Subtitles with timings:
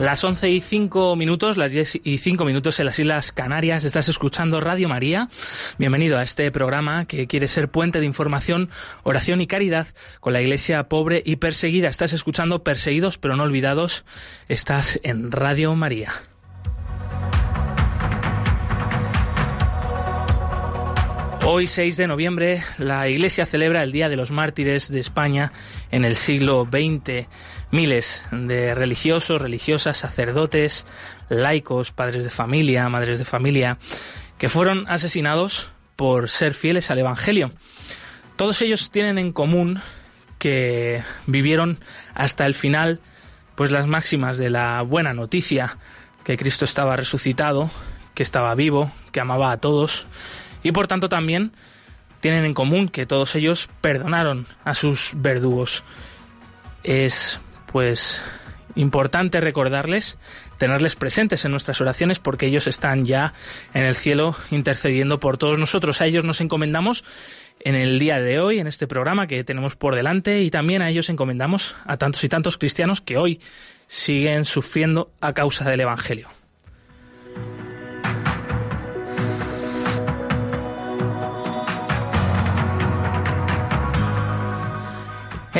[0.00, 4.08] Las 11 y 5 minutos, las 10 y 5 minutos en las Islas Canarias, estás
[4.08, 5.28] escuchando Radio María.
[5.76, 8.70] Bienvenido a este programa que quiere ser puente de información,
[9.02, 9.88] oración y caridad
[10.20, 11.88] con la iglesia pobre y perseguida.
[11.88, 14.06] Estás escuchando Perseguidos pero no olvidados.
[14.48, 16.14] Estás en Radio María.
[21.42, 25.52] Hoy 6 de noviembre la Iglesia celebra el Día de los Mártires de España
[25.90, 27.28] en el siglo XX.
[27.70, 30.84] Miles de religiosos, religiosas, sacerdotes,
[31.30, 33.78] laicos, padres de familia, madres de familia,
[34.36, 37.52] que fueron asesinados por ser fieles al Evangelio.
[38.36, 39.80] Todos ellos tienen en común
[40.38, 41.78] que vivieron
[42.14, 43.00] hasta el final
[43.54, 45.78] pues las máximas de la buena noticia,
[46.22, 47.70] que Cristo estaba resucitado,
[48.14, 50.06] que estaba vivo, que amaba a todos
[50.62, 51.52] y por tanto también
[52.20, 55.82] tienen en común que todos ellos perdonaron a sus verdugos.
[56.82, 57.40] Es
[57.72, 58.22] pues
[58.74, 60.18] importante recordarles,
[60.58, 63.32] tenerles presentes en nuestras oraciones porque ellos están ya
[63.74, 66.00] en el cielo intercediendo por todos nosotros.
[66.00, 67.04] A ellos nos encomendamos
[67.60, 70.90] en el día de hoy, en este programa que tenemos por delante y también a
[70.90, 73.40] ellos encomendamos a tantos y tantos cristianos que hoy
[73.88, 76.28] siguen sufriendo a causa del Evangelio.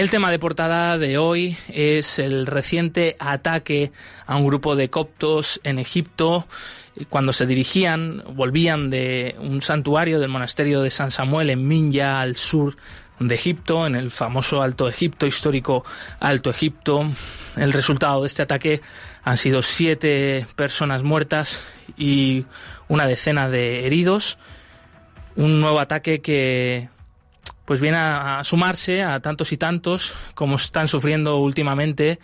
[0.01, 3.93] El tema de portada de hoy es el reciente ataque
[4.25, 6.47] a un grupo de coptos en Egipto
[7.11, 12.37] cuando se dirigían, volvían de un santuario del monasterio de San Samuel en Minya, al
[12.37, 12.79] sur
[13.19, 15.85] de Egipto, en el famoso Alto Egipto, histórico
[16.19, 17.07] Alto Egipto.
[17.59, 18.81] El resultado de este ataque
[19.23, 21.61] han sido siete personas muertas
[21.99, 22.47] y
[22.89, 24.39] una decena de heridos.
[25.37, 26.89] Un nuevo ataque que
[27.71, 32.19] pues viene a, sumarse a tantos y tantos como están sufriendo últimamente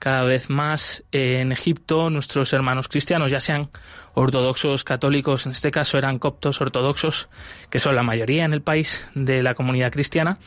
[0.00, 3.70] cada vez más en Egipto nuestros hermanos cristianos, ya sean
[4.14, 7.28] ortodoxos, católicos, en este caso eran coptos ortodoxos,
[7.70, 10.40] que son la mayoría en el país de la comunidad cristiana,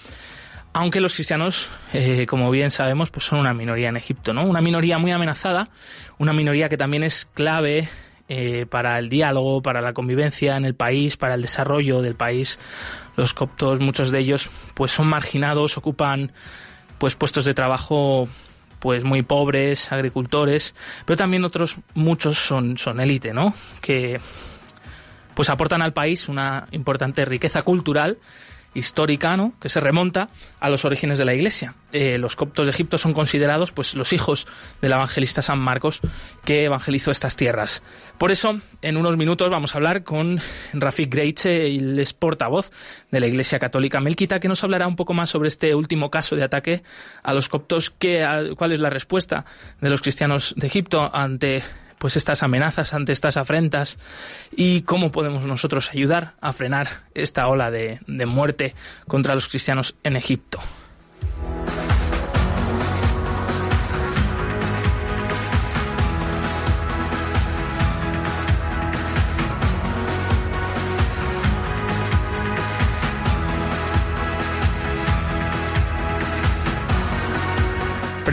[0.73, 4.43] aunque los cristianos, eh, como bien sabemos, pues son una minoría en Egipto, ¿no?
[4.45, 5.69] Una minoría muy amenazada,
[6.17, 7.87] una minoría que también es clave
[8.29, 12.59] eh, para el diálogo, para la convivencia en el país, para el desarrollo del país.
[13.15, 16.31] Los coptos, muchos de ellos, pues son marginados, ocupan
[16.97, 18.29] pues puestos de trabajo
[18.79, 20.75] pues muy pobres, agricultores,
[21.05, 23.53] pero también otros muchos son son élite, ¿no?
[23.81, 24.19] Que
[25.33, 28.17] pues aportan al país una importante riqueza cultural
[28.73, 29.53] histórica, ¿no?
[29.59, 30.29] que se remonta
[30.59, 31.75] a los orígenes de la Iglesia.
[31.91, 34.47] Eh, los coptos de Egipto son considerados pues los hijos
[34.81, 36.01] del evangelista San Marcos
[36.43, 37.83] que evangelizó estas tierras.
[38.17, 40.39] Por eso, en unos minutos vamos a hablar con
[40.73, 42.71] Rafik Greiche, el portavoz
[43.11, 46.35] de la Iglesia Católica Melquita, que nos hablará un poco más sobre este último caso
[46.35, 46.83] de ataque
[47.21, 49.45] a los coptos, que, cuál es la respuesta
[49.81, 51.63] de los cristianos de Egipto ante
[52.03, 53.97] pues estas amenazas, ante estas afrentas
[54.51, 58.75] y cómo podemos nosotros ayudar a frenar esta ola de, de muerte
[59.07, 60.59] contra los cristianos en Egipto.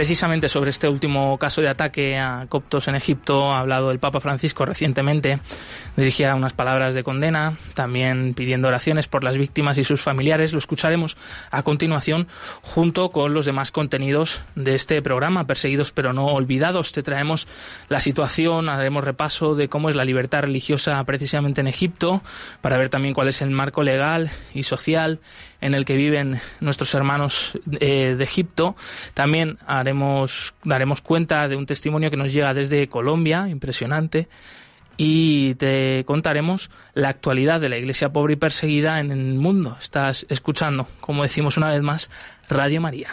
[0.01, 4.19] Precisamente sobre este último caso de ataque a coptos en Egipto ha hablado el Papa
[4.19, 5.41] Francisco recientemente.
[5.95, 10.55] Dirigía unas palabras de condena, también pidiendo oraciones por las víctimas y sus familiares.
[10.55, 11.19] Lo escucharemos
[11.51, 12.29] a continuación
[12.63, 16.93] junto con los demás contenidos de este programa, Perseguidos pero no olvidados.
[16.93, 17.47] Te traemos
[17.91, 22.23] la situación, haremos repaso de cómo es la libertad religiosa precisamente en Egipto,
[22.63, 25.21] para ver también cuál es el marco legal y social
[25.61, 28.77] en el que viven nuestros hermanos eh, de Egipto.
[29.15, 34.29] También haremos, daremos cuenta de un testimonio que nos llega desde Colombia, impresionante,
[34.97, 39.77] y te contaremos la actualidad de la iglesia pobre y perseguida en el mundo.
[39.81, 42.11] Estás escuchando, como decimos una vez más,
[42.49, 43.09] Radio María.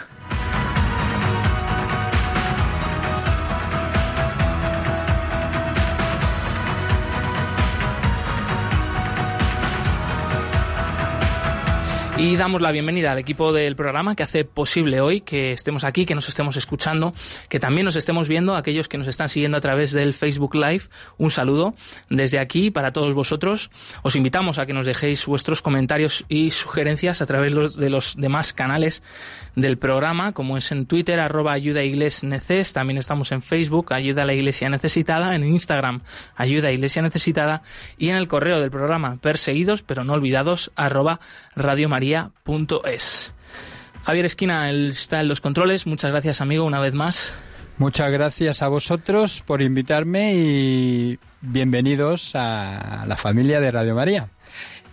[12.18, 16.04] Y damos la bienvenida al equipo del programa que hace posible hoy que estemos aquí,
[16.04, 17.14] que nos estemos escuchando,
[17.48, 20.82] que también nos estemos viendo, aquellos que nos están siguiendo a través del Facebook Live.
[21.16, 21.76] Un saludo
[22.10, 23.70] desde aquí para todos vosotros.
[24.02, 28.52] Os invitamos a que nos dejéis vuestros comentarios y sugerencias a través de los demás
[28.52, 29.00] canales
[29.54, 31.82] del programa, como es en Twitter, arroba ayuda
[32.22, 36.02] neces, también estamos en Facebook, ayuda a la iglesia necesitada, en Instagram,
[36.34, 37.62] ayuda iglesia necesitada,
[37.96, 41.20] y en el correo del programa, perseguidos pero no olvidados, arroba
[44.04, 47.34] Javier Esquina está en los controles, muchas gracias amigo una vez más.
[47.78, 54.30] Muchas gracias a vosotros por invitarme y bienvenidos a la familia de Radio María.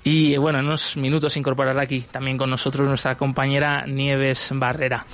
[0.07, 5.07] Y bueno, en unos minutos incorporará aquí también con nosotros nuestra compañera Nieves Barrera.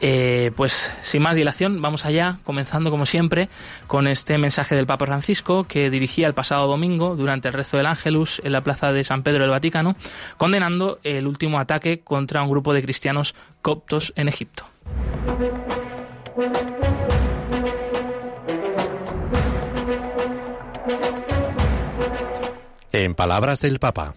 [0.00, 3.50] Eh, pues sin más dilación, vamos allá, comenzando como siempre
[3.86, 7.84] con este mensaje del Papa Francisco que dirigía el pasado domingo durante el rezo del
[7.84, 9.94] Ángelus en la plaza de San Pedro del Vaticano,
[10.38, 14.64] condenando el último ataque contra un grupo de cristianos coptos en Egipto.
[22.90, 24.14] En palabras del Papa.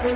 [0.00, 0.14] E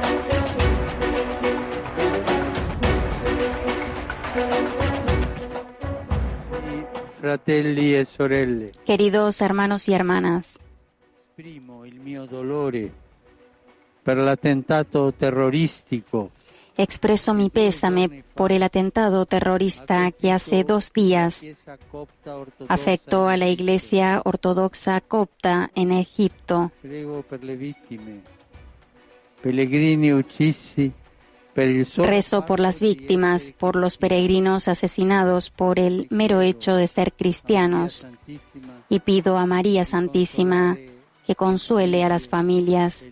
[8.84, 10.60] Queridos hermanos y hermanas,
[16.76, 21.44] Expreso mi pésame por el atentado terrorista que hace dos días
[22.68, 26.70] afectó a la Iglesia Ortodoxa copta en Egipto.
[31.54, 38.06] Rezo por las víctimas, por los peregrinos asesinados por el mero hecho de ser cristianos
[38.88, 40.78] y pido a María Santísima
[41.26, 43.08] que consuele a las familias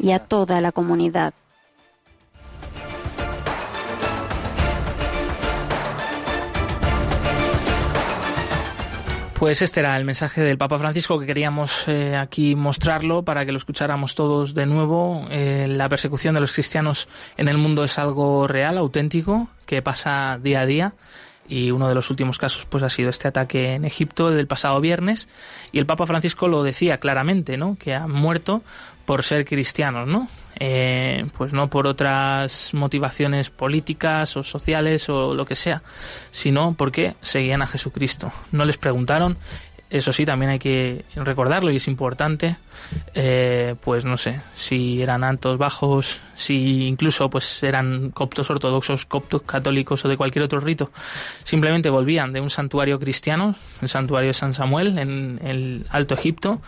[0.00, 1.32] y a toda la comunidad.
[9.38, 13.52] Pues este era el mensaje del Papa Francisco que queríamos eh, aquí mostrarlo para que
[13.52, 15.28] lo escucháramos todos de nuevo.
[15.30, 17.06] Eh, la persecución de los cristianos
[17.36, 20.94] en el mundo es algo real, auténtico, que pasa día a día
[21.48, 24.80] y uno de los últimos casos pues ha sido este ataque en Egipto del pasado
[24.80, 25.28] viernes
[25.70, 27.76] y el Papa Francisco lo decía claramente, ¿no?
[27.78, 28.62] Que han muerto
[29.08, 30.28] por ser cristianos, ¿no?
[30.60, 35.82] Eh, pues no por otras motivaciones políticas o sociales o lo que sea,
[36.30, 38.30] sino porque seguían a Jesucristo.
[38.52, 39.38] No les preguntaron,
[39.88, 42.58] eso sí, también hay que recordarlo y es importante,
[43.14, 49.40] eh, pues no sé, si eran altos, bajos, si incluso pues eran coptos ortodoxos, coptos
[49.44, 50.90] católicos o de cualquier otro rito,
[51.44, 56.60] simplemente volvían de un santuario cristiano, el santuario de San Samuel en el Alto Egipto,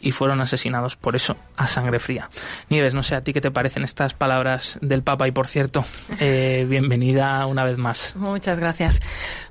[0.00, 2.30] y fueron asesinados por eso a sangre fría.
[2.68, 5.84] Nieves, no sé a ti qué te parecen estas palabras del Papa y por cierto,
[6.20, 8.14] eh, bienvenida una vez más.
[8.16, 9.00] Muchas gracias.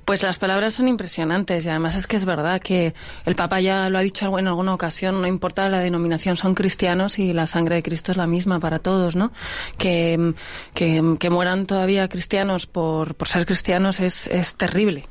[0.04, 2.94] Pues las palabras son impresionantes y además es que es verdad que
[3.24, 7.18] el Papa ya lo ha dicho en alguna ocasión, no importa la denominación, son cristianos
[7.18, 9.32] y la sangre de Cristo es la misma para todos, ¿no?
[9.78, 10.34] Que,
[10.74, 15.04] que, que mueran todavía cristianos por, por ser cristianos es, es terrible.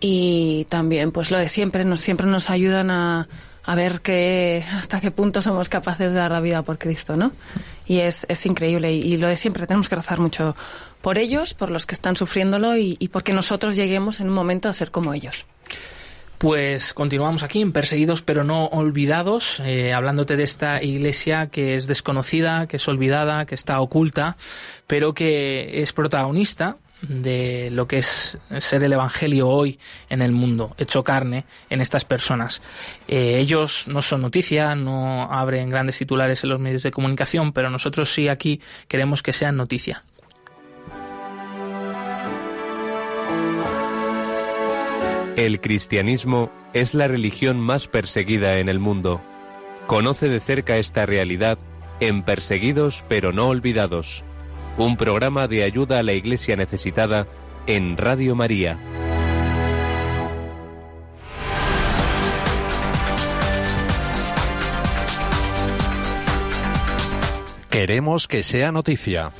[0.00, 3.28] Y también, pues lo de siempre, nos, siempre nos ayudan a,
[3.66, 7.32] a ver qué, hasta qué punto somos capaces de dar la vida por Cristo, ¿no?
[7.86, 8.92] Y es, es increíble.
[8.92, 10.56] Y, lo de siempre, tenemos que rezar mucho
[11.02, 14.68] por ellos, por los que están sufriéndolo y, y porque nosotros lleguemos en un momento
[14.68, 15.46] a ser como ellos.
[16.38, 21.86] Pues continuamos aquí en Perseguidos pero no olvidados, eh, hablándote de esta iglesia que es
[21.86, 24.36] desconocida, que es olvidada, que está oculta,
[24.86, 30.74] pero que es protagonista de lo que es ser el Evangelio hoy en el mundo,
[30.78, 32.62] hecho carne en estas personas.
[33.08, 37.70] Eh, ellos no son noticia, no abren grandes titulares en los medios de comunicación, pero
[37.70, 40.02] nosotros sí aquí queremos que sean noticia.
[45.36, 49.20] El cristianismo es la religión más perseguida en el mundo.
[49.86, 51.58] Conoce de cerca esta realidad
[52.00, 54.24] en Perseguidos pero no olvidados
[54.76, 57.26] un programa de ayuda a la Iglesia necesitada
[57.66, 58.78] en Radio María.
[67.70, 69.32] Queremos que sea noticia.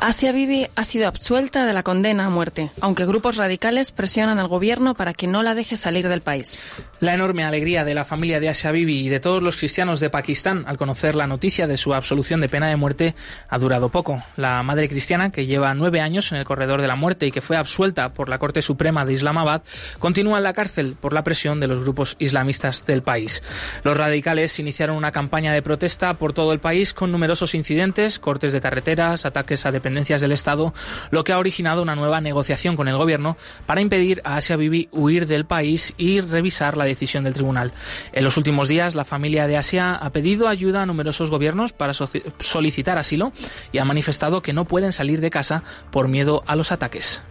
[0.00, 4.46] Asia Bibi ha sido absuelta de la condena a muerte, aunque grupos radicales presionan al
[4.46, 6.62] gobierno para que no la deje salir del país.
[7.00, 10.08] La enorme alegría de la familia de Asia Bibi y de todos los cristianos de
[10.08, 13.16] Pakistán al conocer la noticia de su absolución de pena de muerte
[13.48, 14.22] ha durado poco.
[14.36, 17.40] La madre cristiana, que lleva nueve años en el corredor de la muerte y que
[17.40, 19.62] fue absuelta por la Corte Suprema de Islamabad,
[19.98, 23.42] continúa en la cárcel por la presión de los grupos islamistas del país.
[23.82, 28.52] Los radicales iniciaron una campaña de protesta por todo el país con numerosos incidentes, cortes
[28.52, 30.74] de carreteras, ataques a dependencias del Estado,
[31.10, 34.88] lo que ha originado una nueva negociación con el gobierno para impedir a Asia Bibi
[34.92, 37.72] huir del país y revisar la decisión del tribunal.
[38.12, 41.92] En los últimos días, la familia de Asia ha pedido ayuda a numerosos gobiernos para
[41.94, 43.32] solicitar asilo
[43.72, 47.22] y ha manifestado que no pueden salir de casa por miedo a los ataques.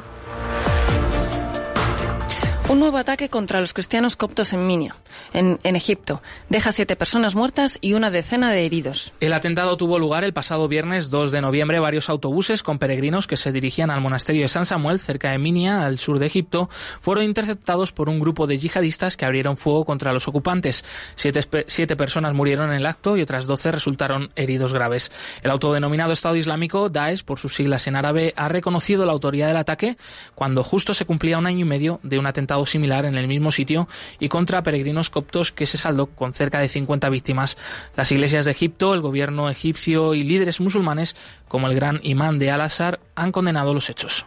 [2.70, 4.98] Un nuevo ataque contra los cristianos coptos en Minia,
[5.32, 6.22] en, Egipto.
[6.50, 9.14] Deja siete personas muertas y una decena de heridos.
[9.22, 11.80] El atentado tuvo lugar el pasado viernes 2 de noviembre.
[11.80, 15.86] Varios autobuses con peregrinos que se dirigían al monasterio de San Samuel, cerca de Minia,
[15.86, 16.70] al sur de Egipto,
[17.00, 20.84] fueron interceptados por un grupo de yihadistas que abrieron fuego contra los ocupantes.
[21.16, 25.10] Siete, siete personas murieron en el acto y otras doce resultaron heridos graves.
[25.42, 29.56] El autodenominado Estado Islámico, Daesh, por sus siglas en árabe, ha reconocido la autoría del
[29.56, 29.96] ataque
[30.36, 33.52] cuando justo se cumplía un año y medio de un atentado similar en el mismo
[33.52, 33.88] sitio
[34.20, 37.58] y contra peregrinos coptos que se saldó con cerca de 50 víctimas.
[37.96, 41.16] Las iglesias de Egipto, el gobierno egipcio y líderes musulmanes
[41.48, 44.26] como el gran imán de Al-Azhar han condenado los hechos.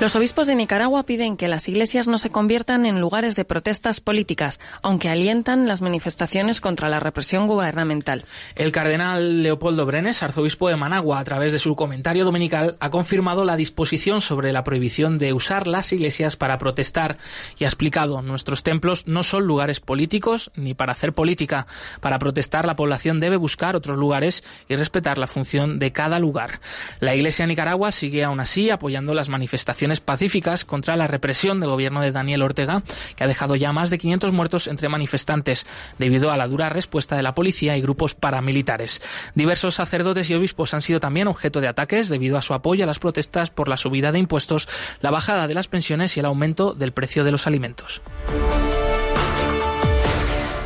[0.00, 3.98] Los obispos de Nicaragua piden que las iglesias no se conviertan en lugares de protestas
[3.98, 8.24] políticas, aunque alientan las manifestaciones contra la represión gubernamental.
[8.54, 13.44] El cardenal Leopoldo Brenes, arzobispo de Managua, a través de su comentario dominical, ha confirmado
[13.44, 17.16] la disposición sobre la prohibición de usar las iglesias para protestar
[17.58, 21.66] y ha explicado nuestros templos no son lugares políticos ni para hacer política.
[22.00, 26.60] Para protestar la población debe buscar otros lugares y respetar la función de cada lugar.
[27.00, 31.70] La Iglesia de Nicaragua sigue aún así apoyando las manifestaciones pacíficas contra la represión del
[31.70, 32.82] gobierno de Daniel Ortega,
[33.16, 35.66] que ha dejado ya más de 500 muertos entre manifestantes,
[35.98, 39.02] debido a la dura respuesta de la policía y grupos paramilitares.
[39.34, 42.86] Diversos sacerdotes y obispos han sido también objeto de ataques debido a su apoyo a
[42.86, 44.68] las protestas por la subida de impuestos,
[45.00, 48.02] la bajada de las pensiones y el aumento del precio de los alimentos.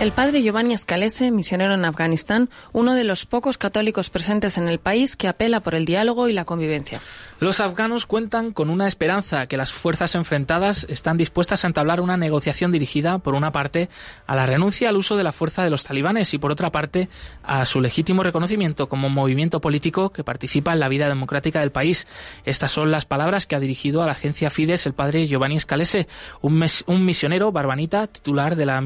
[0.03, 4.81] El padre Giovanni Scalese, misionero en Afganistán, uno de los pocos católicos presentes en el
[4.81, 7.01] país que apela por el diálogo y la convivencia.
[7.39, 12.17] Los afganos cuentan con una esperanza que las fuerzas enfrentadas están dispuestas a entablar una
[12.17, 13.89] negociación dirigida, por una parte,
[14.27, 17.09] a la renuncia al uso de la fuerza de los talibanes y, por otra parte,
[17.45, 22.09] a su legítimo reconocimiento como movimiento político que participa en la vida democrática del país.
[22.45, 26.09] Estas son las palabras que ha dirigido a la agencia Fides el padre Giovanni Scalese,
[26.41, 28.81] un, un misionero barbanita titular de la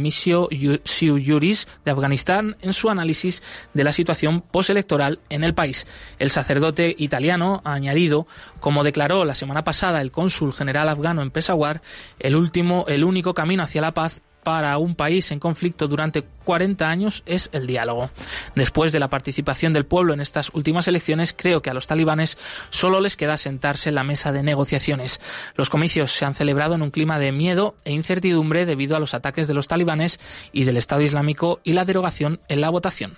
[1.07, 1.41] Siu
[1.85, 3.43] de Afganistán, en su análisis
[3.75, 5.87] de la situación postelectoral en el país.
[6.19, 8.27] El sacerdote italiano ha añadido
[8.61, 11.83] como declaró la semana pasada el cónsul general afgano en Peshawar,
[12.19, 16.89] el último, el único camino hacia la paz para un país en conflicto durante 40
[16.89, 18.11] años es el diálogo.
[18.55, 22.39] Después de la participación del pueblo en estas últimas elecciones, creo que a los talibanes
[22.71, 25.21] solo les queda sentarse en la mesa de negociaciones.
[25.57, 29.15] Los comicios se han celebrado en un clima de miedo e incertidumbre debido a los
[29.15, 30.21] ataques de los talibanes
[30.53, 33.17] y del Estado Islámico y la derogación en la votación.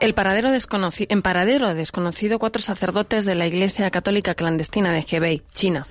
[0.00, 5.86] El paradero en paradero desconocido, cuatro sacerdotes de la Iglesia Católica Clandestina de Hebei, China,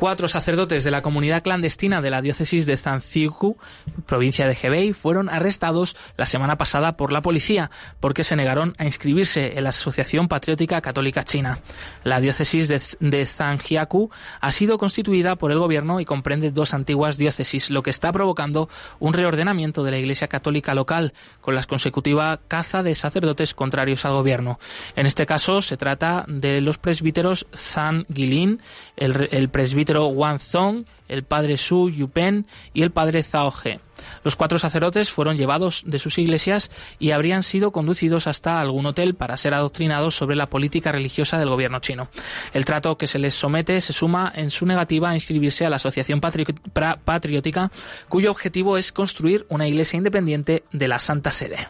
[0.00, 3.58] Cuatro sacerdotes de la comunidad clandestina de la diócesis de Zanzigu,
[4.06, 8.86] provincia de Hebei, fueron arrestados la semana pasada por la policía porque se negaron a
[8.86, 11.58] inscribirse en la Asociación Patriótica Católica China.
[12.02, 14.08] La diócesis de, de Zhangjiakou
[14.40, 18.70] ha sido constituida por el gobierno y comprende dos antiguas diócesis, lo que está provocando
[19.00, 24.14] un reordenamiento de la Iglesia Católica local con la consecutiva caza de sacerdotes contrarios al
[24.14, 24.58] gobierno.
[24.96, 28.62] En este caso se trata de los presbíteros Zhang Gilin,
[28.96, 33.80] el, el presbítero Wang Zong, el padre Su Yupen y el padre Zhao He.
[34.24, 39.14] Los cuatro sacerdotes fueron llevados de sus iglesias y habrían sido conducidos hasta algún hotel
[39.14, 42.08] para ser adoctrinados sobre la política religiosa del gobierno chino.
[42.52, 45.76] El trato que se les somete se suma en su negativa a inscribirse a la
[45.76, 47.70] Asociación Patriótica,
[48.08, 51.68] cuyo objetivo es construir una iglesia independiente de la Santa Sede.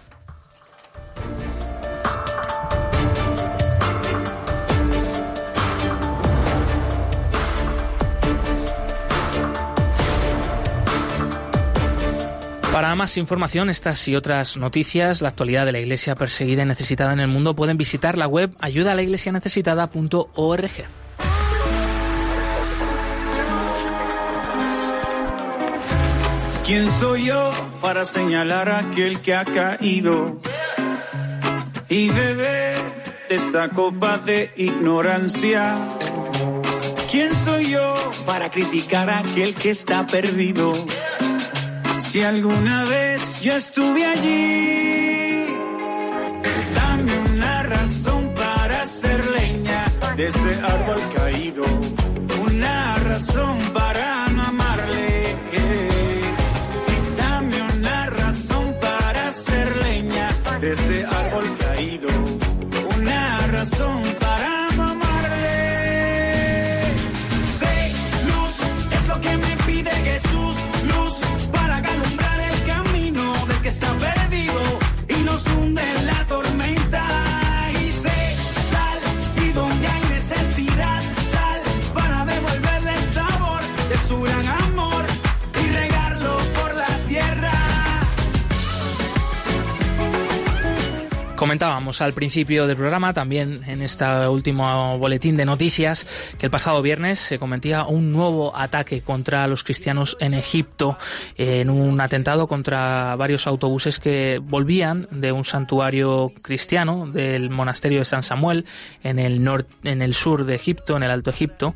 [12.80, 17.12] Para más información, estas y otras noticias, la actualidad de la Iglesia perseguida y necesitada
[17.12, 20.70] en el mundo, pueden visitar la web ayudalaiglesianecesitada.org.
[26.64, 27.50] ¿Quién soy yo
[27.82, 30.40] para señalar a aquel que ha caído
[31.90, 32.76] y beber
[33.28, 35.98] esta copa de ignorancia?
[37.10, 37.92] ¿Quién soy yo
[38.24, 40.72] para criticar a aquel que está perdido?
[42.10, 45.46] Si alguna vez yo estuve allí,
[46.74, 49.84] dame una razón para hacer leña
[50.16, 51.62] de ese árbol caído,
[52.42, 55.36] una razón para no amarle.
[57.16, 61.09] Dame una razón para hacer leña de ese árbol
[91.50, 96.06] Comentábamos al principio del programa, también en este último boletín de noticias,
[96.38, 100.96] que el pasado viernes se cometía un nuevo ataque contra los cristianos en Egipto,
[101.36, 108.04] en un atentado contra varios autobuses que volvían de un santuario cristiano del monasterio de
[108.04, 108.64] San Samuel
[109.02, 111.74] en el norte, en el sur de Egipto, en el Alto Egipto,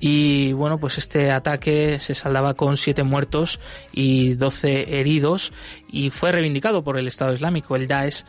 [0.00, 3.60] y bueno, pues este ataque se saldaba con siete muertos
[3.92, 5.52] y doce heridos
[5.94, 8.24] y fue reivindicado por el Estado Islámico, el Daesh,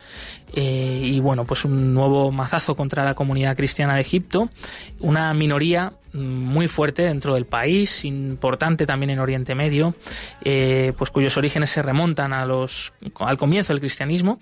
[0.54, 4.48] eh, y bueno, pues un nuevo mazazo contra la comunidad cristiana de Egipto,
[5.00, 9.94] una minoría muy fuerte dentro del país, importante también en Oriente Medio,
[10.42, 14.38] eh, pues cuyos orígenes se remontan a los al comienzo del cristianismo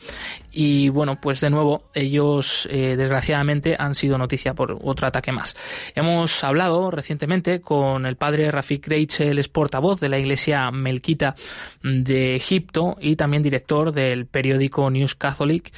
[0.52, 5.56] y bueno, pues de nuevo ellos eh, desgraciadamente han sido noticia por otro ataque más.
[5.94, 11.34] Hemos hablado recientemente con el padre Rafik Reichel, es portavoz de la Iglesia Melquita
[11.82, 15.72] de Egipto y también director del periódico News Catholic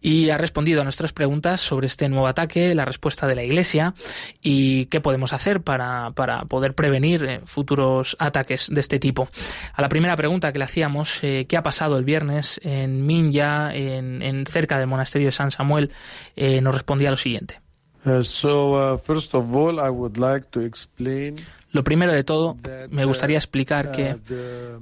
[0.00, 3.94] y ha respondido a nuestras preguntas sobre este nuevo ataque, la respuesta de la Iglesia
[4.40, 9.28] y qué podemos hacer para, para poder prevenir eh, futuros ataques de este tipo.
[9.74, 13.74] A la primera pregunta que le hacíamos, eh, ¿qué ha pasado el viernes en Minya,
[13.74, 15.90] en, en cerca del monasterio de San Samuel?
[16.36, 17.60] Eh, nos respondía lo siguiente.
[18.04, 21.36] Uh, so, uh, first of all, I would like to explain
[21.72, 24.80] Lo primero de todo, that, me gustaría uh, explicar uh, que uh,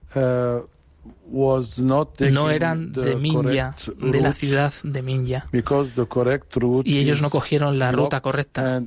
[0.06, 0.07] taking
[2.32, 5.46] no eran de Minya, de la ciudad de Minya.
[5.52, 8.82] because the correct route Y ellos no cogieron la ruta correcta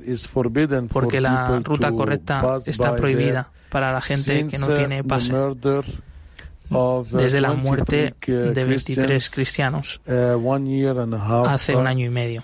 [0.91, 5.07] porque la ruta correcta está prohibida para la gente que no Since, uh, tiene the
[5.07, 5.33] pase.
[5.33, 11.17] uh, Desde la 23, muerte uh, de 23 Christians, cristianos uh, one year and a
[11.17, 12.43] half hace un año y medio.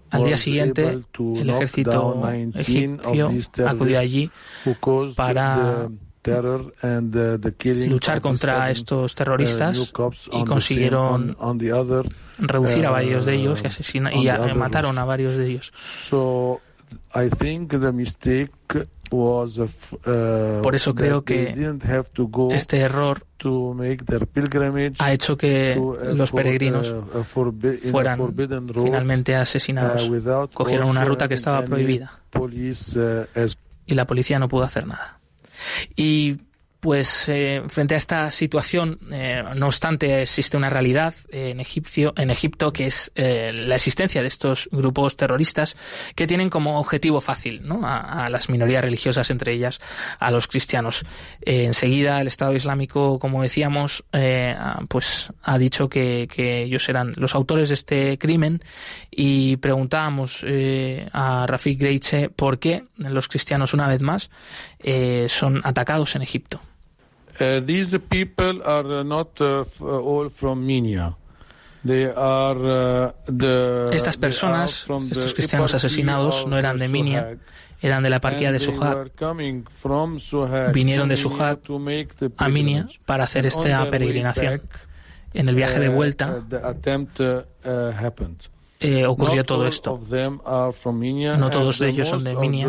[0.11, 4.29] Al día siguiente, el ejército down 19 egipcio acudió allí
[5.15, 9.91] para the terror and the killing luchar contra estos uh, terroristas
[10.31, 11.35] y consiguieron
[12.37, 15.47] reducir a uh, varios de ellos y asesina- on y a- mataron a varios de
[15.47, 15.71] ellos.
[15.75, 16.61] So
[17.15, 18.51] I think the mistake
[19.11, 21.53] was of, uh, Por eso creo que
[22.51, 23.25] Este error
[24.99, 28.33] ha hecho que uh, los peregrinos uh, uh, fueran
[28.73, 30.09] finalmente uh, asesinados.
[30.09, 32.47] without Cogieron una ruta que estaba prohibida uh,
[33.85, 35.19] y la policía no pudo hacer nada.
[35.95, 36.37] Y
[36.81, 42.31] pues eh, frente a esta situación, eh, no obstante, existe una realidad en, Egipcio, en
[42.31, 45.77] Egipto que es eh, la existencia de estos grupos terroristas
[46.15, 47.81] que tienen como objetivo fácil ¿no?
[47.83, 49.79] a, las minorías religiosas, entre ellas
[50.19, 51.05] a los cristianos.
[51.41, 54.55] Eh, enseguida el Estado Islámico, como decíamos, eh,
[54.87, 58.61] pues ha dicho que, ellos eran los autores de este crimen
[59.09, 64.31] y preguntábamos eh, a Rafik Greiche por qué los cristianos una vez más
[64.79, 66.59] eh, son atacados en Egipto.
[67.41, 71.15] Uh, these people are uh, not uh, f- uh, all from Minya.
[71.83, 72.55] They are
[73.07, 77.39] uh, the Estas personas, estos cristianos asesinados, no eran de Minya, Suhag.
[77.81, 79.11] eran de la eparquía de Suhag
[80.71, 81.59] Vinieron de Suhag
[82.37, 82.99] a Minya pilgrimage.
[83.05, 84.61] para hacer esta peregrinación.
[85.33, 86.43] En el viaje de uh, vuelta
[88.81, 89.99] uh, uh, uh, eh, ocurrió todo esto.
[91.37, 92.67] No todos de ellos son de Minia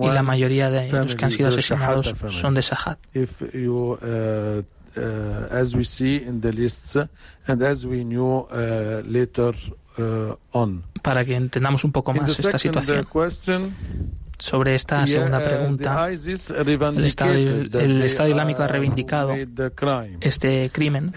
[0.00, 2.98] y la mayoría de los que han sido asesinados son de Sahat.
[11.02, 13.06] Para que entendamos un poco más esta situación
[14.38, 19.32] sobre esta segunda pregunta, el Estado, el Estado Islámico ha reivindicado
[20.20, 21.12] este crimen.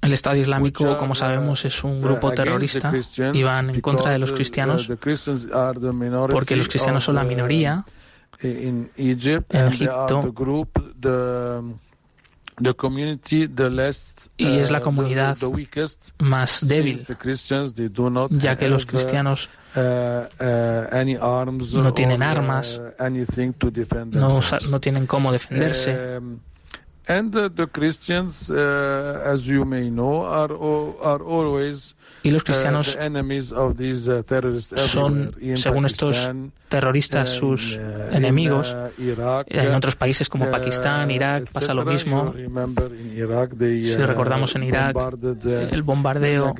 [0.00, 2.92] El Estado Islámico, como sabemos, es un grupo terrorista.
[3.32, 4.90] Y van en contra de los cristianos
[6.30, 7.84] porque los cristianos son la minoría
[8.40, 10.32] en Egipto
[14.36, 15.36] y es la uh, comunidad
[16.18, 17.04] más débil,
[18.30, 22.80] ya que los cristianos uh, uh, no tienen armas,
[24.10, 24.40] no,
[24.70, 26.20] no tienen cómo defenderse.
[32.22, 33.04] Y los cristianos uh,
[33.52, 36.32] uh, son, según estos
[36.68, 37.80] terroristas, sus uh,
[38.12, 38.74] enemigos.
[39.46, 42.32] En otros países como Pakistán, Irak, pasa lo mismo.
[42.34, 44.96] Si recordamos en Irak
[45.44, 46.54] el bombardeo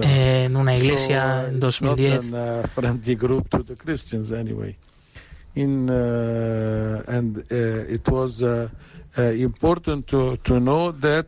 [0.00, 2.32] en una iglesia en 2010.
[5.58, 8.42] In, and it was
[9.18, 9.32] Uh,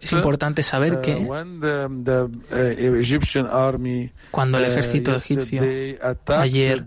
[0.00, 1.26] es importante saber uh, que uh,
[4.30, 5.62] cuando el ejército egipcio
[6.28, 6.84] ayer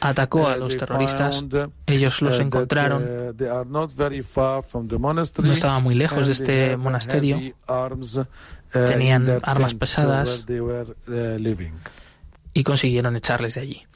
[0.00, 1.46] atacó a los terroristas,
[1.86, 3.34] ellos los encontraron.
[3.68, 7.40] No estaban muy lejos de este monasterio.
[8.70, 10.44] Tenían armas pesadas
[12.52, 13.86] y consiguieron echarles de allí.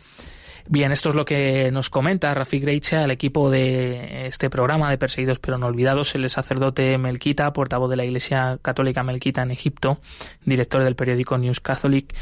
[0.68, 4.98] Bien, esto es lo que nos comenta Rafik Greiche al equipo de este programa de
[4.98, 9.98] Perseguidos pero no olvidados, el sacerdote Melquita, portavoz de la Iglesia Católica Melquita en Egipto,
[10.44, 12.14] director del periódico News Catholic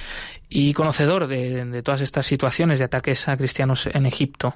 [0.48, 4.54] y conocedor de, todas estas situaciones de ataques a cristianos en Egipto.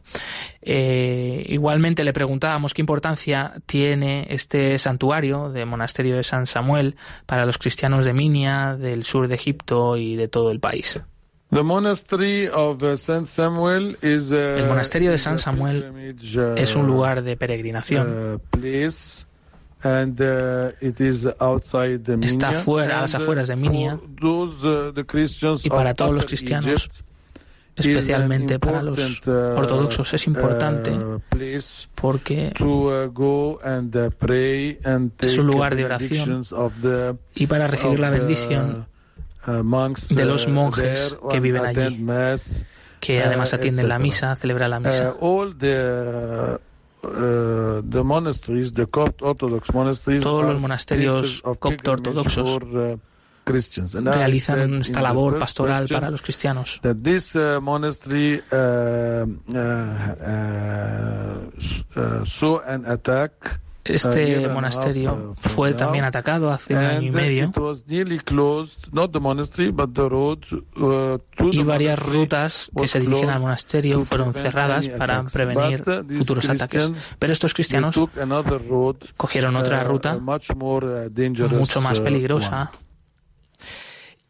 [0.63, 7.45] Eh, igualmente le preguntábamos qué importancia tiene este santuario de monasterio de San Samuel para
[7.45, 11.01] los cristianos de Minia, del sur de Egipto y de todo el país.
[11.55, 11.59] Uh,
[14.01, 18.35] el monasterio de San Samuel uh, es un lugar de peregrinación.
[18.35, 18.41] Uh,
[22.23, 24.01] Está fuera, a las afueras de Minia.
[25.63, 26.91] Y para todos los cristianos,
[27.77, 30.91] especialmente para los ortodoxos, es importante
[31.95, 32.53] porque
[35.21, 36.43] es un lugar de oración
[37.37, 38.87] y para recibir la bendición
[39.47, 42.07] de los monjes que viven allí,
[43.01, 45.15] que además atienden la misa, celebran la misa.
[50.23, 52.61] Todos los monasterios copto ortodoxos
[53.45, 56.81] realizan esta labor pastoral para los cristianos.
[63.85, 67.53] Este monasterio fue también atacado hace un año y medio.
[71.51, 75.85] y varias rutas que se dirigen al monasterio fueron cerradas para prevenir
[76.19, 77.15] futuros ataques.
[77.19, 77.99] Pero estos cristianos
[79.17, 82.71] cogieron otra ruta mucho más peligrosa.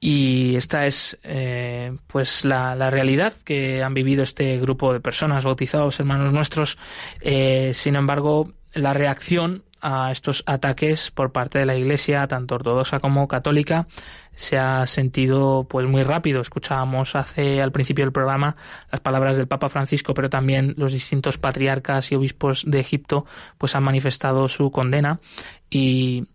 [0.01, 5.45] y esta es eh, pues la, la, realidad que han vivido este grupo de personas
[5.45, 6.77] bautizados hermanos nuestros.
[7.21, 13.01] Eh, sin embargo la reacción a estos ataques por parte de la Iglesia, tanto ortodoxa
[13.01, 13.87] como católica,
[14.35, 16.41] se ha sentido pues muy rápido.
[16.41, 18.57] Escuchábamos hace al principio del programa
[18.91, 23.27] las palabras del Papa Francisco, pero también los distintos patriarcas y obispos de Egipto
[23.59, 25.21] pues han manifestado su condena
[25.69, 26.29] y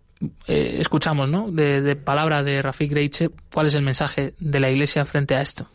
[0.46, 1.50] eh, escuchamos, ¿no?
[1.50, 5.42] De, de palabra de Rafik Greiche, ¿cuál es el mensaje de la Iglesia frente a
[5.42, 5.68] esto?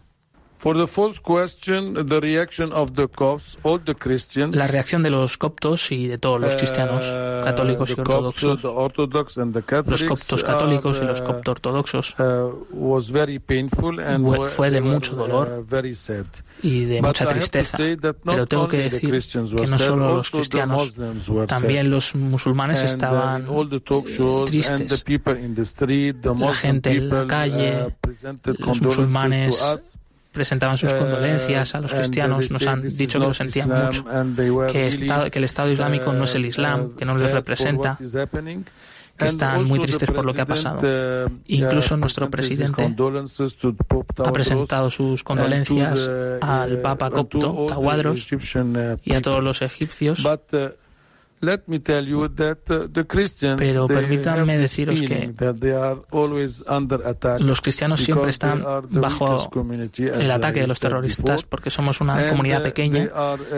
[4.53, 10.05] La reacción de los coptos y de todos los cristianos uh, católicos y ortodoxos, los
[10.05, 12.67] coptos católicos y los uh, coptos ortodoxos, uh,
[14.49, 15.67] fue de mucho dolor
[16.63, 17.77] y de mucha tristeza.
[18.25, 20.97] Pero tengo que decir que no solo los cristianos,
[21.47, 25.05] también los musulmanes estaban eh, tristes.
[26.25, 27.95] La gente en la calle,
[28.59, 29.63] los musulmanes
[30.35, 34.05] presentaban sus condolencias a los cristianos, nos han dicho que lo sentían mucho,
[34.71, 37.97] que, que el Estado Islámico no es el Islam, que no les representa
[39.17, 41.31] que están muy tristes por lo que ha pasado.
[41.47, 42.95] Incluso nuestro presidente
[44.19, 48.29] ha presentado sus condolencias al Papa copto, Tawadros,
[49.05, 50.23] y a todos los egipcios.
[53.59, 55.35] Pero permítanme deciros que
[57.39, 59.51] los cristianos siempre están bajo
[59.99, 63.09] el ataque de los terroristas porque somos una comunidad pequeña,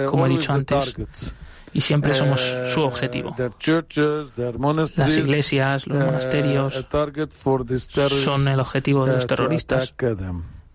[0.08, 0.96] como he dicho antes,
[1.72, 2.40] y siempre somos
[2.72, 3.34] su objetivo.
[4.96, 6.86] Las iglesias, los monasterios
[8.10, 9.94] son el objetivo de los terroristas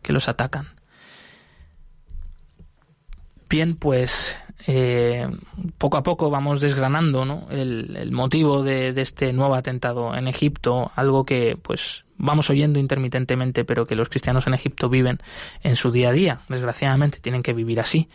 [0.01, 0.67] que los atacan.
[3.49, 4.35] Bien, pues
[4.67, 5.27] eh,
[5.77, 11.57] poco a poco vamos desgranando el, motivo de, este nuevo atentado en Egipto, algo que
[11.61, 15.19] pues vamos oyendo intermitentemente, pero que los cristianos en Egipto viven
[15.63, 16.41] en su día a día.
[16.49, 18.07] Desgraciadamente tienen que vivir así.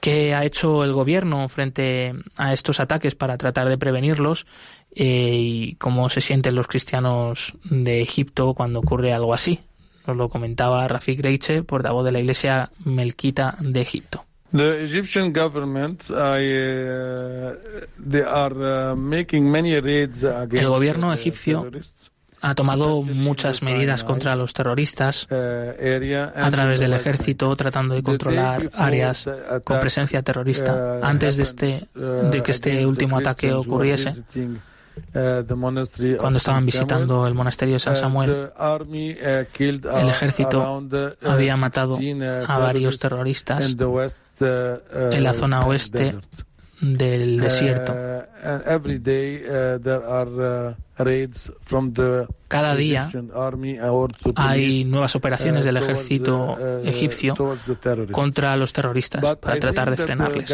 [0.00, 4.46] ¿Qué ha hecho el gobierno frente a estos ataques para tratar de prevenirlos?
[4.94, 9.60] Eh, ¿Y cómo se sienten los cristianos de Egipto cuando ocurre algo así?
[10.06, 14.24] Nos lo comentaba Rafik Reiche, portavoz de la Iglesia Melquita de Egipto.
[14.52, 16.36] The Egyptian government, uh,
[17.98, 21.68] they are uh, making many raids against El gobierno egipcio
[22.42, 28.70] ha tomado muchas medidas contra los terroristas uh, a través del ejército, tratando de controlar
[28.74, 29.28] áreas
[29.64, 31.00] con presencia terrorista.
[31.02, 34.75] Antes de, este, de que este último ataque ocurriese, Uh,
[35.12, 38.50] Cuando estaban visitando el monasterio de San uh, Samuel,
[39.58, 40.82] el ejército
[41.24, 41.98] había matado
[42.46, 43.74] a varios terroristas
[44.40, 46.16] en la zona oeste
[46.80, 47.94] del desierto.
[52.48, 53.08] Cada día
[54.36, 57.34] hay nuevas operaciones del ejército egipcio
[58.12, 60.50] contra los terroristas para tratar de frenarles.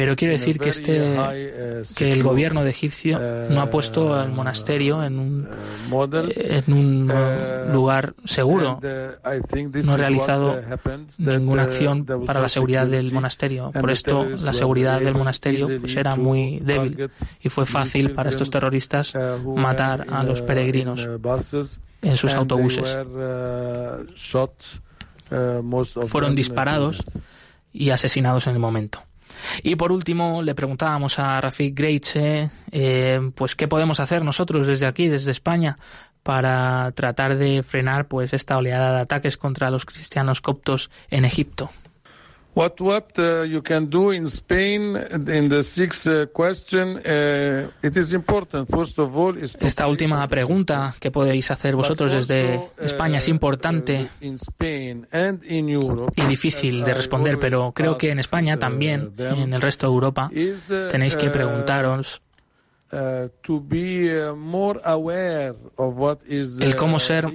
[0.00, 4.32] Pero quiero decir que este uh, que el gobierno de egipcio no ha puesto al
[4.32, 5.46] monasterio en un
[5.90, 8.80] en un uh, lugar seguro.
[8.80, 10.58] No ha realizado
[11.18, 13.72] ninguna acción para la seguridad del monasterio.
[13.72, 17.10] Por esto la seguridad del monasterio pues, era muy débil
[17.42, 19.12] y fue fácil para estos terroristas
[19.54, 21.06] matar a los peregrinos
[22.00, 22.96] en sus autobuses.
[26.06, 27.04] Fueron disparados
[27.70, 29.02] y asesinados en el momento.
[29.62, 34.86] Y por último, le preguntábamos a Rafik Greiche, eh, pues qué podemos hacer nosotros desde
[34.86, 35.76] aquí, desde España,
[36.22, 41.70] para tratar de frenar pues esta oleada de ataques contra los cristianos coptos en Egipto.
[42.52, 46.96] What what uh, you can do in Spain in the sixth uh, question?
[46.98, 48.68] Uh, it is important.
[48.68, 54.08] First of all, is Esta última pregunta que podéis hacer vosotros desde España es importante
[54.20, 54.34] y
[56.26, 60.28] difícil de responder, pero creo que en España también, en el resto de Europa,
[60.90, 62.20] tenéis que preguntaros
[66.60, 67.26] el cómo ser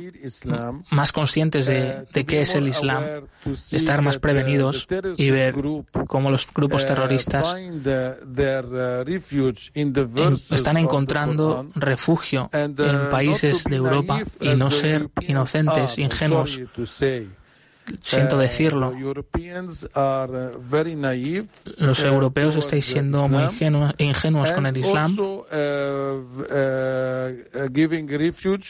[0.92, 3.28] más conscientes de, de, qué es el Islam,
[3.72, 5.56] estar más prevenidos y ver
[6.08, 7.56] cómo los grupos terroristas
[10.52, 12.76] están encontrando refugio en
[13.10, 16.60] países de Europa y no ser inocentes, ingenuos
[18.02, 18.94] siento decirlo.
[21.78, 23.44] Los europeos estáis siendo muy
[23.98, 25.16] ingenuos, con el Islam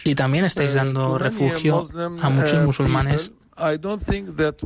[0.03, 1.87] y también estáis dando refugio
[2.21, 3.31] a muchos musulmanes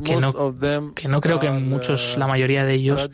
[0.02, 3.08] que no, que no creo que muchos, la mayoría de ellos,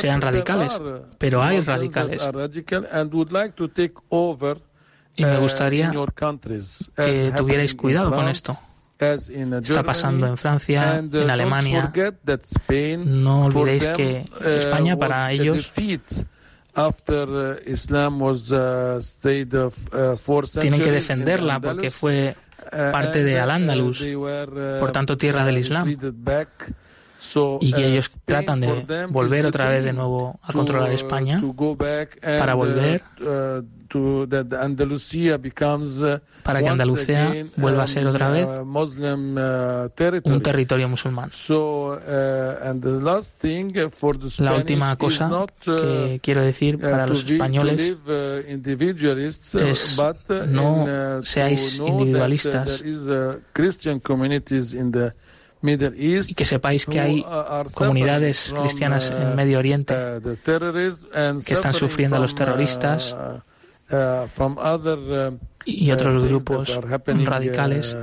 [0.00, 0.80] sean radicales,
[1.18, 2.28] pero hay radicales.
[5.16, 5.92] Y me gustaría
[6.94, 8.56] que tuvierais cuidado con esto
[8.98, 11.92] está pasando en Francia, en uh, Alemania.
[13.04, 16.90] No olvidéis que uh, España para ellos uh,
[20.60, 22.36] tienen que defenderla porque fue
[22.70, 24.04] parte de Al-Ándalus,
[24.80, 25.96] por tanto tierra del Islam
[27.60, 31.42] y que ellos tratan de volver otra vez de nuevo a controlar España
[32.22, 33.02] para volver.
[36.42, 38.48] para que Andalucía vuelva a ser otra vez
[40.24, 41.30] un territorio musulmán.
[44.38, 47.96] La última cosa que quiero decir para los españoles
[49.54, 49.98] es
[50.46, 52.82] no seáis individualistas
[55.62, 57.24] y que sepáis que hay
[57.74, 59.94] comunidades cristianas en Medio Oriente
[60.44, 63.16] que están sufriendo a los terroristas
[65.64, 67.96] y otros grupos radicales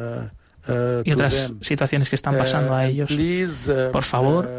[1.03, 3.11] y otras situaciones que están pasando a ellos.
[3.91, 4.49] Por favor,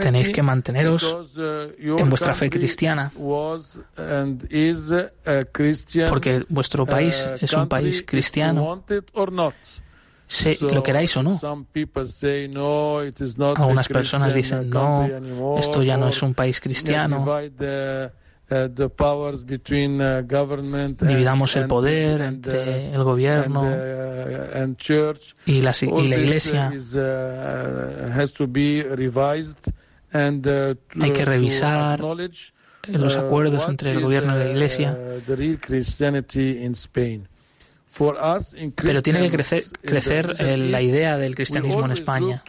[0.00, 3.12] Tenéis que manteneros en vuestra fe cristiana,
[6.08, 8.84] porque vuestro país es un país cristiano.
[10.26, 11.38] Se, lo queráis o no.
[13.56, 15.06] Algunas personas dicen, no,
[15.58, 17.24] esto ya no es un país cristiano.
[18.50, 18.68] Uh,
[21.06, 24.74] Dividamos el poder entre el gobierno uh,
[25.46, 26.70] y la, y la iglesia.
[26.72, 28.10] Uh,
[31.00, 32.00] Hay que revisar
[32.86, 34.98] los acuerdos entre el gobierno y la iglesia.
[38.76, 42.42] Pero tiene que crecer, crecer la idea del cristianismo en España.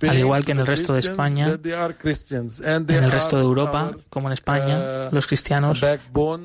[0.00, 4.32] Al igual que en el resto de España, en el resto de Europa, como en
[4.32, 5.84] España, los cristianos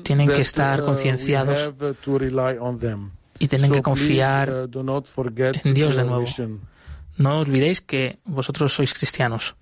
[0.02, 1.70] tienen que estar concienciados
[3.38, 4.68] y tienen que confiar
[5.64, 6.24] en Dios de nuevo.
[7.16, 9.54] No olvidéis que vosotros sois cristianos.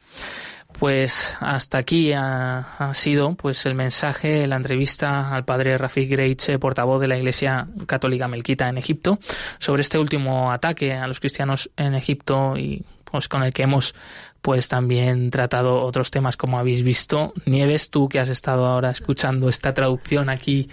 [0.82, 7.00] Pues hasta aquí ha, sido pues el mensaje, la entrevista al padre Rafik Greiche, portavoz
[7.00, 9.20] de la Iglesia Católica Melquita en Egipto,
[9.60, 13.94] sobre este último ataque a los cristianos en Egipto y pues con el que hemos
[14.42, 17.32] pues también tratado otros temas como habéis visto.
[17.46, 20.68] Nieves, tú que has estado ahora escuchando esta traducción aquí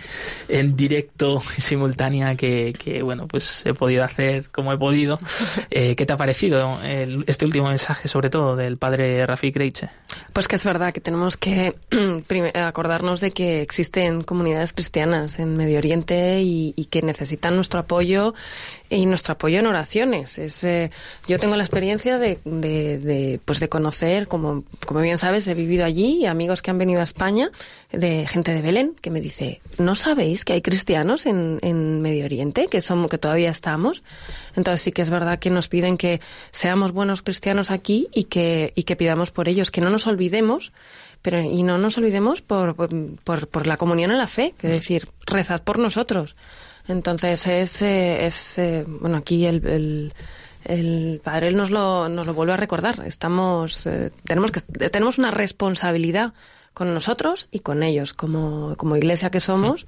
[0.48, 5.20] en directo y simultánea que, que bueno, pues he podido hacer como he podido.
[5.72, 6.80] Eh, ¿Qué te ha parecido
[7.28, 9.90] este último mensaje, sobre todo, del padre Rafik Reiche?
[10.34, 11.76] Pues que es verdad que tenemos que
[12.56, 18.34] acordarnos de que existen comunidades cristianas en Medio Oriente y, y que necesitan nuestro apoyo
[18.90, 20.38] y nuestro apoyo en oraciones.
[20.40, 20.92] Es, eh,
[21.28, 25.54] yo tengo la experiencia de, de, de pues de conocer, como, como bien sabes, he
[25.54, 27.52] vivido allí, y amigos que han venido a España,
[27.92, 32.26] de gente de Belén, que me dice, ¿no sabéis que hay cristianos en, en Medio
[32.26, 34.04] Oriente, que, somos, que todavía estamos?
[34.56, 38.74] Entonces sí que es verdad que nos piden que seamos buenos cristianos aquí y que,
[38.76, 40.72] y que pidamos por ellos, que no nos olvidemos
[41.22, 44.74] pero y no nos olvidemos por, por, por la comunión en la fe, que es
[44.74, 46.38] decir, rezad por nosotros.
[46.88, 50.14] Entonces es, eh, es eh, bueno, aquí el, el
[50.70, 53.02] el padre nos lo, nos lo vuelve a recordar.
[53.06, 56.34] Estamos, eh, tenemos, que, tenemos una responsabilidad
[56.76, 59.88] con nosotros y con ellos, como, como iglesia que somos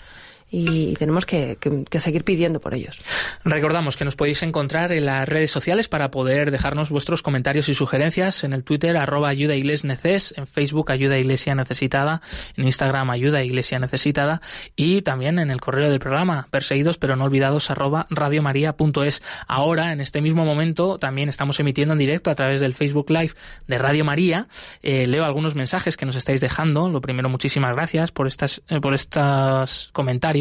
[0.52, 1.58] y tenemos que,
[2.00, 3.02] seguir pidiendo por ellos.
[3.46, 7.74] Recordamos que nos podéis encontrar en las redes sociales para poder dejarnos vuestros comentarios y
[7.74, 12.22] sugerencias en el Twitter arroba ayuda neces, en Facebook ayuda iglesia necesitada,
[12.58, 14.42] en Instagram ayuda iglesia necesitada
[14.76, 19.22] y también en el correo del programa perseguidos pero no olvidados arroba radiomaria.es.
[19.48, 23.34] Ahora, en este mismo momento, también estamos emitiendo en directo a través del Facebook Live
[23.68, 24.48] de Radio María.
[24.84, 26.90] Eh, leo algunos mensajes que nos estáis dejando.
[26.90, 30.41] Lo primero, muchísimas gracias por estas, eh, por estos comentarios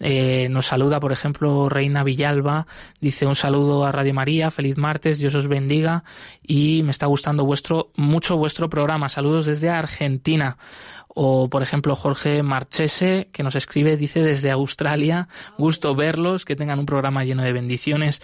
[0.00, 2.66] eh, nos saluda, por ejemplo, Reina Villalba,
[3.00, 6.04] dice un saludo a Radio María, feliz martes, Dios os bendiga
[6.42, 9.08] y me está gustando vuestro, mucho vuestro programa.
[9.08, 10.56] Saludos desde Argentina.
[11.18, 16.78] O, por ejemplo, Jorge Marchese, que nos escribe, dice desde Australia, gusto verlos, que tengan
[16.78, 18.20] un programa lleno de bendiciones.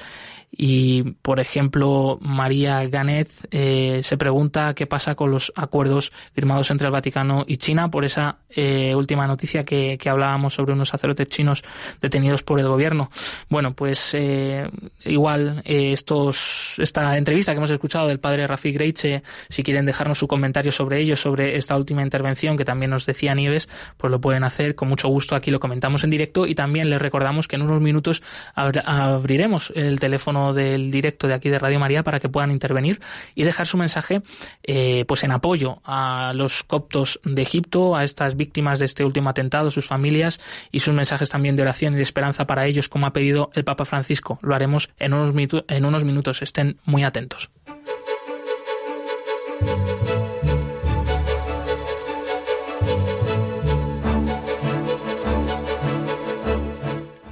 [0.54, 6.88] Y, por ejemplo, María Ganet eh, se pregunta qué pasa con los acuerdos firmados entre
[6.88, 11.28] el Vaticano y China por esa eh, última noticia que, que, hablábamos sobre unos sacerdotes
[11.28, 11.64] chinos
[12.02, 13.10] detenidos por el gobierno.
[13.48, 14.68] Bueno, pues eh,
[15.06, 20.18] igual eh, estos, esta entrevista que hemos escuchado del padre Rafi Greiche, si quieren dejarnos
[20.18, 24.20] su comentario sobre ello, sobre esta última intervención que también nos decía Nieves, pues lo
[24.20, 25.34] pueden hacer con mucho gusto.
[25.34, 28.22] Aquí lo comentamos en directo y también les recordamos que en unos minutos
[28.54, 33.00] abriremos el teléfono del directo de aquí de Radio María para que puedan intervenir
[33.34, 34.22] y dejar su mensaje
[34.62, 39.30] eh, pues en apoyo a los coptos de Egipto, a estas víctimas de este último
[39.30, 40.40] atentado, sus familias
[40.70, 43.64] y sus mensajes también de oración y de esperanza para ellos, como ha pedido el
[43.64, 44.38] Papa Francisco.
[44.42, 45.34] Lo haremos en unos,
[45.68, 46.42] en unos minutos.
[46.42, 47.50] Estén muy atentos.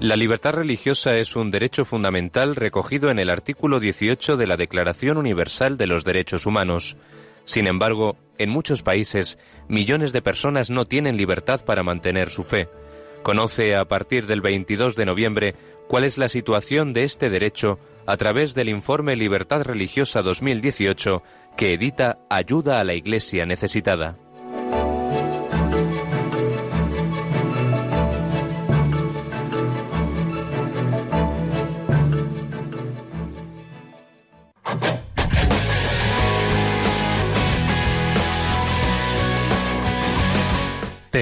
[0.01, 5.19] La libertad religiosa es un derecho fundamental recogido en el artículo 18 de la Declaración
[5.19, 6.97] Universal de los Derechos Humanos.
[7.45, 12.71] Sin embargo, en muchos países, millones de personas no tienen libertad para mantener su fe.
[13.23, 15.55] Conoce a partir del 22 de noviembre
[15.87, 21.23] cuál es la situación de este derecho a través del informe Libertad Religiosa 2018
[21.59, 24.17] que edita Ayuda a la Iglesia Necesitada.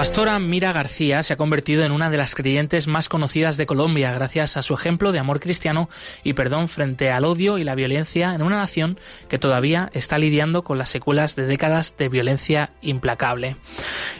[0.00, 4.10] Pastora Mira García se ha convertido en una de las creyentes más conocidas de Colombia
[4.12, 5.90] gracias a su ejemplo de amor cristiano
[6.24, 8.98] y perdón frente al odio y la violencia en una nación
[9.28, 13.56] que todavía está lidiando con las secuelas de décadas de violencia implacable.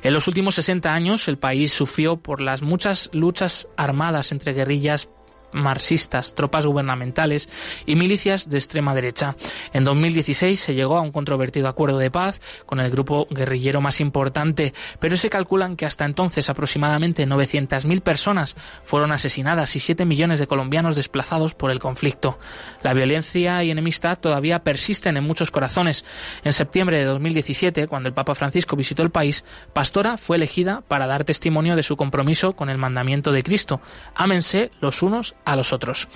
[0.02, 5.08] En los últimos 60 años el país sufrió por las muchas luchas armadas entre guerrillas
[5.52, 7.48] marxistas, tropas gubernamentales
[7.86, 9.36] y milicias de extrema derecha.
[9.72, 14.00] En 2016 se llegó a un controvertido acuerdo de paz con el grupo guerrillero más
[14.00, 20.38] importante, pero se calculan que hasta entonces aproximadamente 900.000 personas fueron asesinadas y 7 millones
[20.38, 22.38] de colombianos desplazados por el conflicto.
[22.82, 26.04] La violencia y enemistad todavía persisten en muchos corazones.
[26.44, 31.06] En septiembre de 2017, cuando el Papa Francisco visitó el país, Pastora fue elegida para
[31.06, 33.80] dar testimonio de su compromiso con el mandamiento de Cristo.
[34.14, 36.08] Ámense los unos a los otros.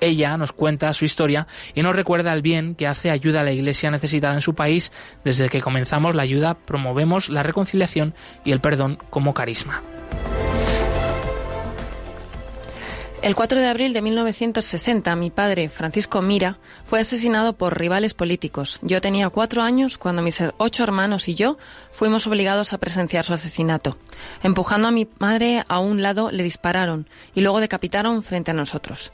[0.00, 3.52] Ella nos cuenta su historia y nos recuerda el bien que hace ayuda a la
[3.52, 4.92] Iglesia necesitada en su país.
[5.24, 8.14] Desde que comenzamos la ayuda promovemos la reconciliación
[8.44, 9.82] y el perdón como carisma.
[13.22, 18.80] El 4 de abril de 1960, mi padre, Francisco Mira, fue asesinado por rivales políticos.
[18.82, 21.56] Yo tenía cuatro años cuando mis ocho hermanos y yo
[21.92, 23.96] fuimos obligados a presenciar su asesinato.
[24.42, 29.12] Empujando a mi madre a un lado, le dispararon y luego decapitaron frente a nosotros.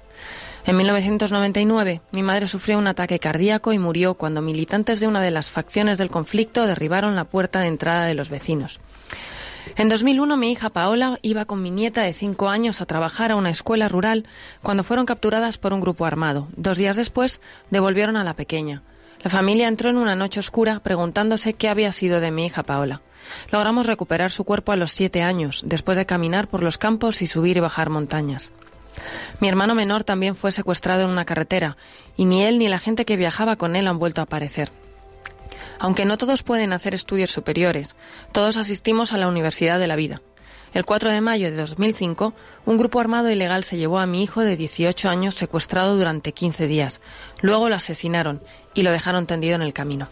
[0.65, 5.33] En 1999, mi madre sufrió un ataque cardíaco y murió cuando militantes de una de
[5.33, 8.81] las facciones del conflicto derribaron la puerta de entrada de los vecinos.
[9.79, 13.37] En 2001 mi hija Paola iba con mi nieta de cinco años a trabajar a
[13.37, 14.27] una escuela rural
[14.61, 16.49] cuando fueron capturadas por un grupo armado.
[16.57, 18.83] Dos días después devolvieron a la pequeña.
[19.23, 23.03] La familia entró en una noche oscura preguntándose qué había sido de mi hija Paola.
[23.53, 27.29] Logramos recuperar su cuerpo a los siete años, después de caminar por los campos y
[27.29, 28.51] subir y bajar montañas.
[29.39, 31.77] Mi hermano menor también fue secuestrado en una carretera,
[32.17, 34.73] y ni él ni la gente que viajaba con él han vuelto a aparecer.
[35.79, 37.95] Aunque no todos pueden hacer estudios superiores,
[38.33, 40.23] todos asistimos a la Universidad de la Vida.
[40.75, 42.35] El 4 de mayo de 2005,
[42.67, 46.67] un grupo armado ilegal se llevó a mi hijo de 18 años secuestrado durante 15
[46.67, 47.01] días.
[47.41, 48.43] Luego lo asesinaron
[48.75, 50.09] y lo dejaron tendido en el camino.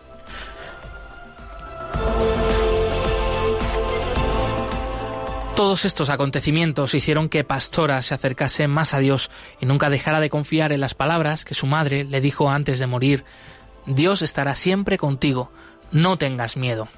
[5.57, 10.29] Todos estos acontecimientos hicieron que Pastora se acercase más a Dios y nunca dejara de
[10.29, 13.25] confiar en las palabras que su madre le dijo antes de morir
[13.87, 15.51] Dios estará siempre contigo,
[15.93, 16.89] no tengas miedo.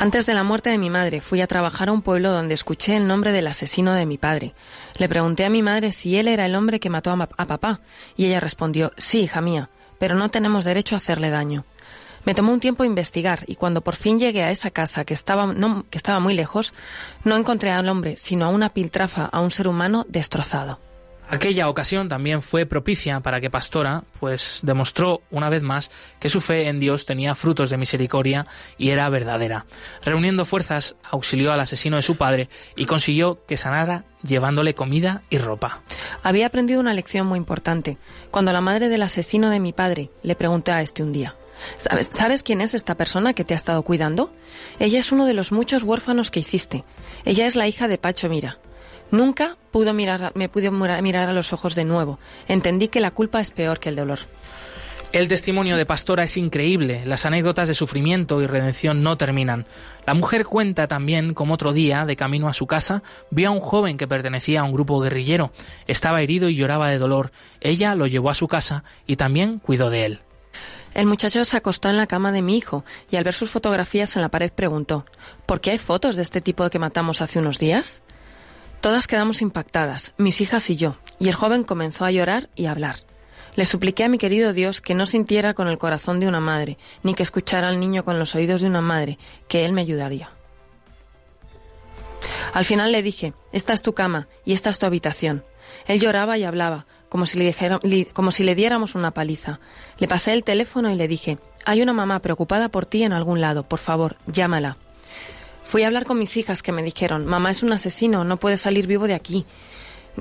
[0.00, 2.96] Antes de la muerte de mi madre, fui a trabajar a un pueblo donde escuché
[2.96, 4.54] el nombre del asesino de mi padre.
[4.96, 7.80] Le pregunté a mi madre si él era el hombre que mató a, papá,
[8.16, 11.64] y ella respondió, sí, hija mía, pero no tenemos derecho a hacerle daño.
[12.24, 15.52] Me tomó un tiempo investigar y cuando por fin llegué a esa casa que estaba,
[15.90, 16.74] que estaba muy lejos,
[17.24, 20.78] no encontré al hombre, sino a una piltrafa, a un ser humano destrozado.
[21.30, 26.40] Aquella ocasión también fue propicia para que Pastora, pues demostró una vez más que su
[26.40, 28.46] fe en Dios tenía frutos de misericordia
[28.78, 29.66] y era verdadera.
[30.02, 35.36] Reuniendo fuerzas, auxilió al asesino de su padre y consiguió que sanara llevándole comida y
[35.36, 35.82] ropa.
[36.22, 37.98] Había aprendido una lección muy importante.
[38.30, 41.34] Cuando la madre del asesino de mi padre le preguntó a este un día,
[41.76, 44.32] ¿Sabes, ¿Sabes quién es esta persona que te ha estado cuidando?
[44.78, 46.84] Ella es uno de los muchos huérfanos que hiciste.
[47.24, 48.58] Ella es la hija de Pacho Mira.
[49.10, 52.18] Nunca pudo mirar, me pude mirar a los ojos de nuevo.
[52.46, 54.20] Entendí que la culpa es peor que el dolor.
[55.10, 57.06] El testimonio de Pastora es increíble.
[57.06, 59.64] Las anécdotas de sufrimiento y redención no terminan.
[60.06, 63.60] La mujer cuenta también cómo otro día, de camino a su casa, vio a un
[63.60, 65.50] joven que pertenecía a un grupo guerrillero.
[65.86, 67.32] Estaba herido y lloraba de dolor.
[67.62, 70.18] Ella lo llevó a su casa y también cuidó de él.
[70.92, 74.14] El muchacho se acostó en la cama de mi hijo y al ver sus fotografías
[74.16, 75.06] en la pared preguntó
[75.46, 78.02] ¿Por qué hay fotos de este tipo que matamos hace unos días?
[78.80, 82.70] Todas quedamos impactadas, mis hijas y yo, y el joven comenzó a llorar y a
[82.70, 82.96] hablar.
[83.56, 86.78] Le supliqué a mi querido Dios que no sintiera con el corazón de una madre,
[87.02, 89.18] ni que escuchara al niño con los oídos de una madre,
[89.48, 90.30] que él me ayudaría.
[92.52, 95.44] Al final le dije, esta es tu cama y esta es tu habitación.
[95.86, 99.58] Él lloraba y hablaba, como si, le como si le diéramos una paliza.
[99.98, 103.40] Le pasé el teléfono y le dije, hay una mamá preocupada por ti en algún
[103.40, 104.76] lado, por favor, llámala.
[105.68, 108.56] Fui a hablar con mis hijas que me dijeron, mamá es un asesino, no puede
[108.56, 109.44] salir vivo de aquí.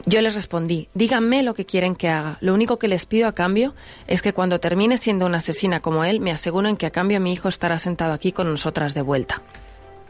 [0.06, 2.38] Yo les respondí, díganme lo que quieren que haga.
[2.42, 3.74] Lo único que les pido a cambio
[4.08, 7.32] es que cuando termine siendo una asesina como él, me aseguren que a cambio mi
[7.32, 9.42] hijo estará sentado aquí con nosotras de vuelta.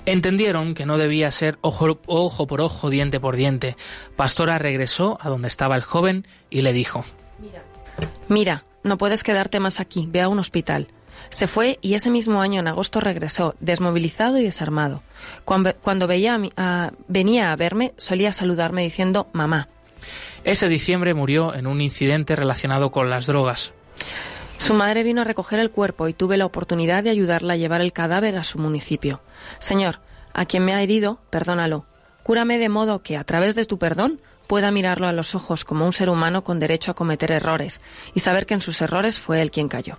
[0.08, 3.78] Entendieron que no debía ser ojo, ojo por ojo, diente por diente.
[4.16, 7.06] Pastora regresó a donde estaba el joven y le dijo,
[7.38, 7.62] Mira,
[8.28, 10.88] Mira, no puedes quedarte más aquí, ve a un hospital.
[11.30, 15.02] Se fue y ese mismo año, en agosto, regresó, desmovilizado y desarmado.
[15.46, 16.40] Cuando, veía
[17.08, 19.70] venía a verme, solía saludarme diciendo mamá.
[20.44, 23.74] Ese diciembre murió en un incidente relacionado con las drogas.
[24.58, 27.82] Su madre vino a recoger el cuerpo y tuve la oportunidad de ayudarla a llevar
[27.82, 29.22] el cadáver a su municipio.
[29.60, 30.00] Señor,
[30.34, 31.88] A quien me ha herido, perdónalo.
[32.22, 35.86] Cúrame de modo que, a través de tu perdón, pueda mirarlo a los ojos como
[35.86, 37.82] un ser humano con derecho a cometer errores
[38.14, 39.98] y saber que en sus errores fue él quien cayó.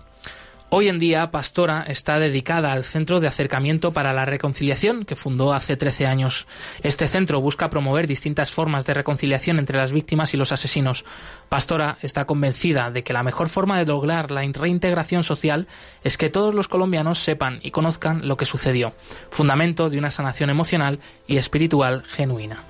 [0.71, 5.55] Hoy en día, Pastora está dedicada al Centro de Acercamiento para la Reconciliación, que fundó
[5.55, 6.47] hace 13 años.
[6.83, 11.07] Este centro busca promover distintas formas de reconciliación entre las víctimas y los asesinos.
[11.49, 15.69] Pastora está convencida de que la mejor forma de lograr la reintegración social
[16.05, 18.93] es que todos los colombianos sepan y conozcan lo que sucedió,
[19.31, 22.68] fundamento de una sanación emocional y espiritual genuina.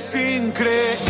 [0.00, 1.09] sin creer.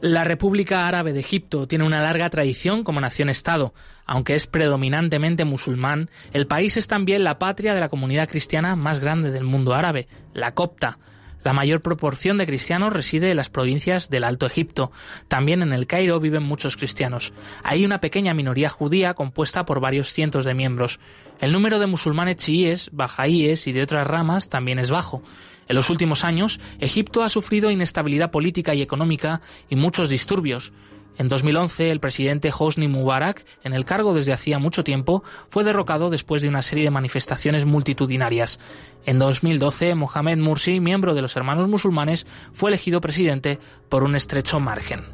[0.00, 3.74] La República Árabe de Egipto tiene una larga tradición como nación-estado.
[4.06, 9.00] Aunque es predominantemente musulmán, el país es también la patria de la comunidad cristiana más
[9.00, 10.98] grande del mundo árabe, la copta.
[11.42, 14.92] La mayor proporción de cristianos reside en las provincias del Alto Egipto.
[15.26, 17.32] También en el Cairo viven muchos cristianos.
[17.64, 21.00] Hay una pequeña minoría judía compuesta por varios cientos de miembros.
[21.40, 25.22] El número de musulmanes chiíes, bajaíes y de otras ramas también es bajo.
[25.68, 30.72] En los últimos años, Egipto ha sufrido inestabilidad política y económica y muchos disturbios.
[31.18, 36.10] En 2011, el presidente Hosni Mubarak, en el cargo desde hacía mucho tiempo, fue derrocado
[36.10, 38.60] después de una serie de manifestaciones multitudinarias.
[39.06, 44.60] En 2012, Mohamed Mursi, miembro de los Hermanos Musulmanes, fue elegido presidente por un estrecho
[44.60, 45.04] margen.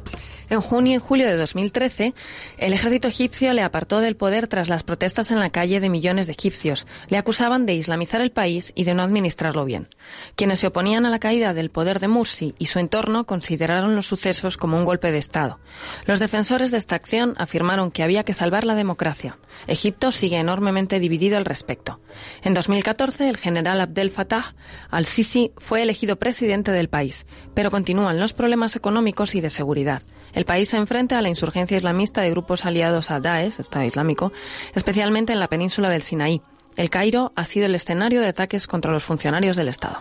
[0.49, 2.13] En junio y julio de 2013,
[2.57, 6.27] el ejército egipcio le apartó del poder tras las protestas en la calle de millones
[6.27, 6.85] de egipcios.
[7.07, 9.87] Le acusaban de islamizar el país y de no administrarlo bien.
[10.35, 14.05] Quienes se oponían a la caída del poder de Mursi y su entorno consideraron los
[14.05, 15.59] sucesos como un golpe de Estado.
[16.05, 19.37] Los defensores de esta acción afirmaron que había que salvar la democracia.
[19.65, 21.99] Egipto sigue enormemente dividido al respecto.
[22.43, 24.55] En 2014, el general Abdel Fattah
[24.89, 30.01] al-Sisi fue elegido presidente del país, pero continúan los problemas económicos y de seguridad.
[30.33, 34.31] El país se enfrenta a la insurgencia islamista de grupos aliados a Daesh, Estado Islámico,
[34.73, 36.41] especialmente en la península del Sinaí.
[36.75, 39.99] El Cairo ha sido el escenario de ataques contra los funcionarios del Estado.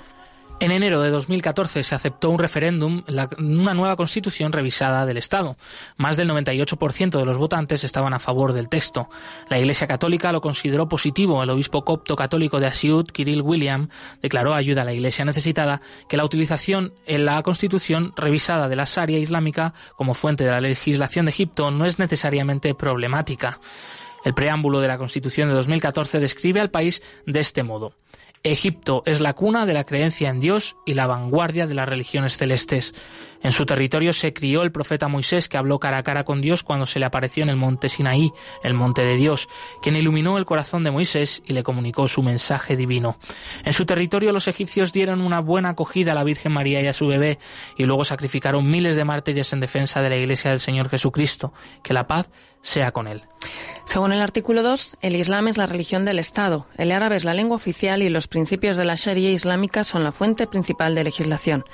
[0.65, 3.03] En enero de 2014 se aceptó un referéndum,
[3.37, 5.59] una nueva constitución revisada del Estado.
[5.99, 9.11] Más del 98% de los votantes estaban a favor del texto.
[9.51, 11.43] La Iglesia Católica lo consideró positivo.
[11.43, 13.91] El obispo copto católico de Asiut, Kirill William,
[14.23, 18.85] declaró ayuda a la Iglesia necesitada que la utilización en la constitución revisada de la
[18.87, 23.61] Sharia islámica como fuente de la legislación de Egipto no es necesariamente problemática.
[24.25, 27.93] El preámbulo de la Constitución de 2014 describe al país de este modo.
[28.47, 32.37] Egipto es la cuna de la creencia en Dios y la vanguardia de las religiones
[32.37, 32.95] celestes.
[33.43, 36.63] En su territorio se crió el profeta Moisés que habló cara a cara con Dios
[36.63, 38.33] cuando se le apareció en el monte Sinaí,
[38.63, 39.49] el monte de Dios,
[39.81, 43.17] quien iluminó el corazón de Moisés y le comunicó su mensaje divino.
[43.65, 46.93] En su territorio los egipcios dieron una buena acogida a la Virgen María y a
[46.93, 47.39] su bebé
[47.79, 51.55] y luego sacrificaron miles de mártires en defensa de la Iglesia del Señor Jesucristo.
[51.83, 52.29] Que la paz
[52.65, 53.23] sea con él.
[53.85, 57.35] Según el artículo 2, el Islam es la religión del Estado, el árabe es la
[57.35, 61.65] lengua oficial y los principios de la Sharia islámica son la fuente principal de legislación.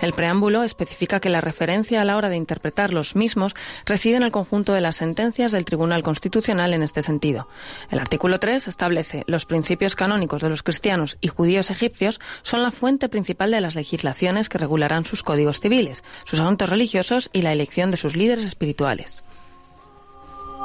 [0.00, 4.22] El preámbulo especifica que la referencia a la hora de interpretar los mismos reside en
[4.22, 7.48] el conjunto de las sentencias del Tribunal Constitucional en este sentido.
[7.90, 12.70] El artículo 3 establece los principios canónicos de los cristianos y judíos egipcios son la
[12.70, 17.52] fuente principal de las legislaciones que regularán sus códigos civiles, sus asuntos religiosos y la
[17.52, 19.22] elección de sus líderes espirituales.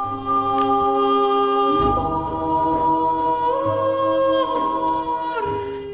[0.04, 0.73] うん。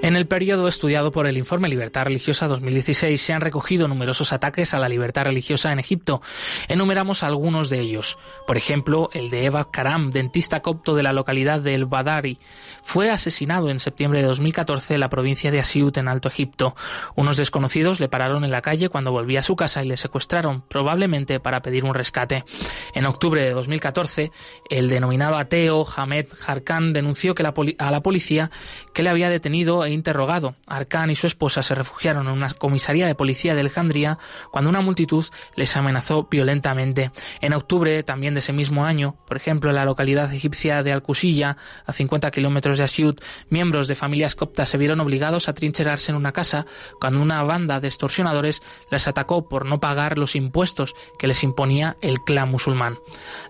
[0.10, 4.74] En el periodo estudiado por el informe Libertad Religiosa 2016 se han recogido numerosos ataques
[4.74, 6.24] a la libertad religiosa en Egipto.
[6.68, 8.18] Enumeramos algunos de ellos.
[8.48, 12.40] Por ejemplo, el de Eva Karam, dentista copto de la localidad de El Badari.
[12.82, 16.76] Fue asesinado en septiembre de 2014 en la provincia de Asiut, en Alto Egipto.
[17.16, 20.64] Unos desconocidos le pararon en la calle cuando volvía a su casa y le secuestraron,
[20.68, 22.46] probablemente para pedir un rescate.
[22.96, 24.32] En octubre de 2014,
[24.72, 28.50] el denominado ateo Hamed Harkan denunció que la a la policía
[28.92, 30.56] que le había detenido e interrogado.
[30.66, 34.18] Arcán y su esposa se refugiaron en una comisaría de policía de Alejandría
[34.52, 35.26] cuando una multitud
[35.56, 37.12] les amenazó violentamente.
[37.42, 41.58] En octubre también de ese mismo año, por ejemplo, en la localidad egipcia de Al-Qusiyya,
[41.86, 46.18] a 50 kilómetros de Asiut, miembros de familias coptas se vieron obligados a trincherarse en
[46.18, 46.66] una casa
[47.00, 51.98] cuando una banda de extorsionadores les atacó por no pagar los impuestos que les imponía
[52.02, 52.98] el clan musulmán.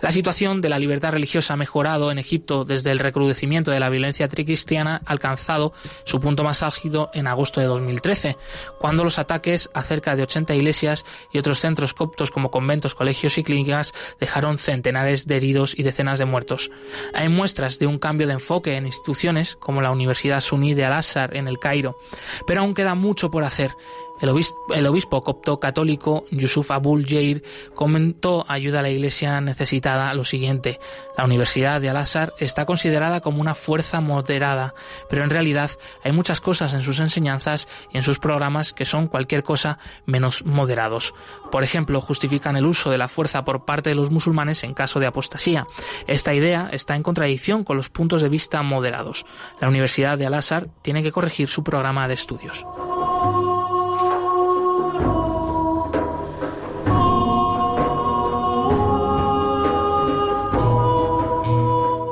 [0.02, 3.90] La situación de la libertad religiosa ha mejorado en Egipto desde el recrudecimiento de la
[3.90, 5.74] violencia tricristiana alcanzado
[6.06, 8.38] su punto más álgido en agosto de 2013,
[8.80, 13.38] cuando los ataques a cerca de 80 iglesias y otros centros coptos como conventos, colegios
[13.38, 16.72] y clínicas dejaron centenares de heridos y decenas de muertos.
[17.14, 21.36] Hay muestras de un cambio de enfoque en instituciones como la Universidad Suní de Al-Azhar
[21.36, 21.98] en el Cairo,
[22.46, 23.76] pero aún queda mucho por hacer.
[24.22, 27.44] El obispo, copto católico Yusuf Abul Jair
[27.76, 30.80] comentó ayuda a la iglesia necesitada lo siguiente.
[31.18, 34.74] La Universidad de Al-Azhar está considerada como una fuerza moderada,
[35.10, 35.72] pero en realidad
[36.04, 40.46] hay muchas cosas en sus enseñanzas y en sus programas que son cualquier cosa menos
[40.46, 41.14] moderados.
[41.52, 45.00] Por ejemplo, justifican el uso de la fuerza por parte de los musulmanes en caso
[45.00, 45.66] de apostasía.
[46.08, 49.26] Esta idea está en contradicción con los puntos de vista moderados.
[49.62, 52.66] La Universidad de Al-Azhar tiene que corregir su programa de estudios.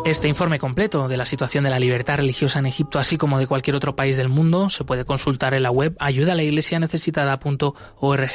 [0.08, 3.45] Este informe completo de la situación de la libertad religiosa en Egipto, así como de
[3.45, 8.32] cualquier otro país del mundo, se puede consultar en la web ayudalaiglesianecesitada.org.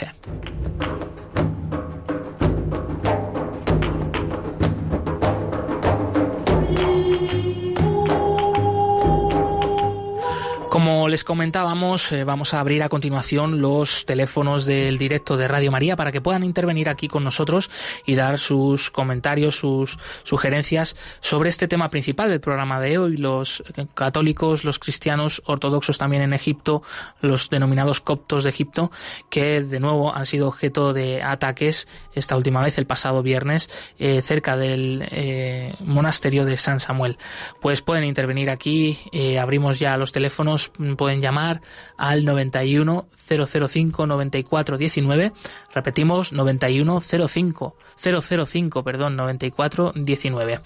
[10.69, 15.71] Como les comentábamos, eh, vamos a abrir a continuación los teléfonos del directo de Radio
[15.71, 17.71] María para que puedan intervenir aquí con nosotros
[18.07, 23.63] y dar sus comentarios, sus sugerencias sobre este tema principal del programa de hoy, los
[23.93, 26.83] católicos, los cristianos ortodoxos también en Egipto,
[27.21, 28.91] los denominados coptos de Egipto,
[29.29, 34.23] que de nuevo han sido objeto de ataques esta última vez, el pasado viernes, eh,
[34.23, 37.19] cerca del eh, monasterio de San Samuel.
[37.61, 38.99] Pues pueden intervenir aquí,
[39.39, 40.73] abrimos ya los teléfonos
[41.03, 41.63] pueden llamar
[41.97, 45.33] al 91 005 94 19.
[45.75, 50.61] Repetimos 91 05 005, perdón, 94 19.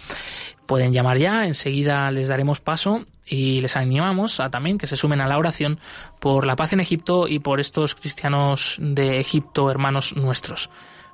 [0.67, 5.23] Pueden llamar ya, enseguida les daremos paso y les animamos a también que se sumen
[5.23, 5.81] a la oración
[6.21, 10.69] por la paz en Egipto y por estos cristianos de Egipto, hermanos nuestros.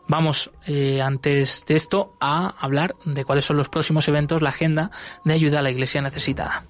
[0.09, 4.91] Vamos, eh, antes de esto, a hablar de cuáles son los próximos eventos, la agenda
[5.25, 6.65] de ayuda a la Iglesia necesitada.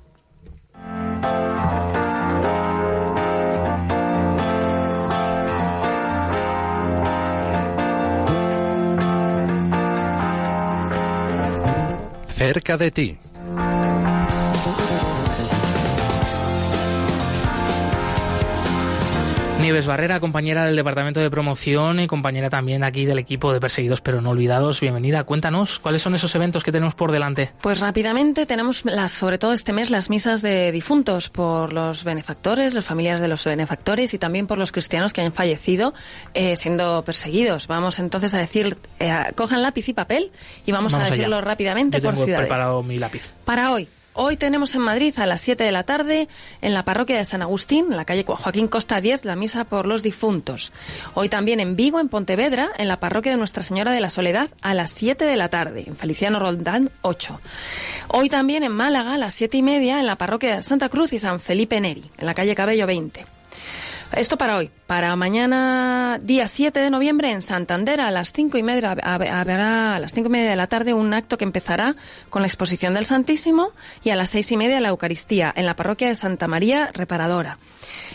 [12.33, 13.19] Cerca de ti.
[19.63, 24.01] Nieves Barrera, compañera del Departamento de Promoción y compañera también aquí del equipo de Perseguidos
[24.01, 24.81] pero no olvidados.
[24.81, 25.23] Bienvenida.
[25.23, 27.53] Cuéntanos, ¿cuáles son esos eventos que tenemos por delante?
[27.61, 32.75] Pues rápidamente tenemos, las, sobre todo este mes, las misas de difuntos por los benefactores,
[32.75, 35.95] los familiares de los benefactores y también por los cristianos que han fallecido
[36.35, 37.69] eh, siendo perseguidos.
[37.69, 40.33] Vamos entonces a decir, eh, cojan lápiz y papel
[40.67, 42.49] y vamos, a decirlo rápidamente Yo por ciudades.
[42.49, 43.31] preparado mi lápiz.
[43.45, 46.29] Para hoy, Hoy tenemos en Madrid a las 7 de la tarde
[46.61, 49.87] en la parroquia de San Agustín, en la calle Joaquín Costa 10, la misa por
[49.87, 50.71] los difuntos.
[51.15, 54.51] Hoy también en Vigo, en Pontevedra, en la parroquia de Nuestra Señora de la Soledad
[54.61, 57.41] a las 7 de la tarde, en Feliciano Roldán 8.
[58.09, 61.15] Hoy también en Málaga a las 7 y media en la parroquia de Santa Cruz
[61.15, 63.32] y San Felipe Neri, en la calle Cabello 20.
[64.15, 64.71] Esto para hoy.
[64.87, 69.99] Para mañana, día 7 de noviembre, en Santander, a las cinco y media, habrá a
[69.99, 71.97] las cinco y media de la tarde un acto que empezará
[72.29, 73.71] con la exposición del Santísimo
[74.05, 77.57] y a las seis y media la Eucaristía en la parroquia de Santa María Reparadora.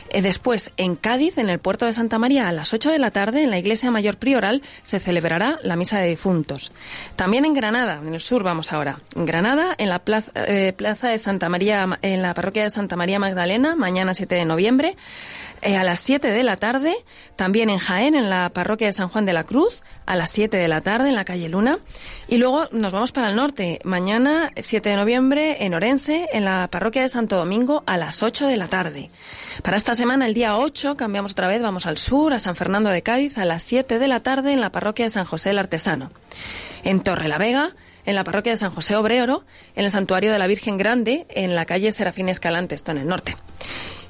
[0.09, 3.11] Eh, después, en Cádiz, en el puerto de Santa María, a las 8 de la
[3.11, 6.71] tarde, en la iglesia mayor prioral, se celebrará la misa de difuntos.
[7.15, 8.99] También en Granada, en el sur vamos ahora.
[9.15, 12.95] En Granada, en la plaza, eh, plaza de Santa María, en la parroquia de Santa
[12.95, 14.95] María Magdalena, mañana 7 de noviembre,
[15.61, 16.95] eh, a las 7 de la tarde,
[17.35, 20.55] también en Jaén, en la parroquia de San Juan de la Cruz, a las 7
[20.57, 21.79] de la tarde, en la calle Luna.
[22.27, 26.67] Y luego nos vamos para el norte, mañana 7 de noviembre, en Orense, en la
[26.69, 29.09] parroquia de Santo Domingo, a las 8 de la tarde.
[29.63, 32.89] Para esta semana, el día 8, cambiamos otra vez, vamos al sur, a San Fernando
[32.89, 35.59] de Cádiz, a las 7 de la tarde, en la parroquia de San José el
[35.59, 36.11] Artesano.
[36.83, 37.71] En Torre la Vega,
[38.05, 39.43] en la parroquia de San José Obreoro,
[39.75, 43.07] en el santuario de la Virgen Grande, en la calle Serafín Escalante, esto en el
[43.07, 43.35] norte.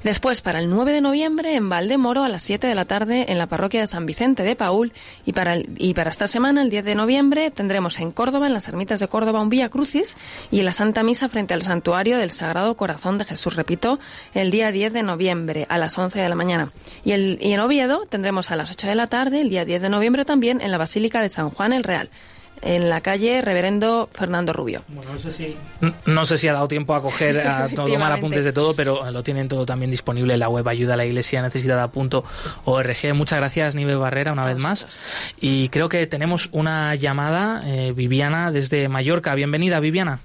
[0.04, 3.38] Después, para el 9 de noviembre, en Valdemoro, a las 7 de la tarde, en
[3.38, 4.92] la parroquia de San Vicente de Paul.
[5.26, 8.68] Y para, y para esta semana, el 10 de noviembre, tendremos en Córdoba, en las
[8.68, 10.16] ermitas de Córdoba, un Vía Crucis
[10.50, 13.56] y la Santa Misa frente al Santuario del Sagrado Corazón de Jesús.
[13.56, 13.98] Repito,
[14.34, 16.70] el día 10 de noviembre, a las 11 de la mañana.
[17.04, 19.82] Y, el, y en Oviedo tendremos a las 8 de la tarde, el día 10
[19.82, 22.08] de noviembre también, en la Basílica de San Juan el Real
[22.62, 24.82] en la calle Reverendo Fernando Rubio.
[24.88, 25.56] Bueno, no sé si,
[26.06, 29.22] no sé si ha dado tiempo a coger, a tomar apuntes de todo, pero lo
[29.22, 33.14] tienen todo también disponible en la web ayuda a la iglesia necesitada.org.
[33.14, 35.34] Muchas gracias, Nive Barrera, una vez más.
[35.40, 39.34] Y creo que tenemos una llamada, eh, Viviana, desde Mallorca.
[39.34, 40.20] Bienvenida, Viviana.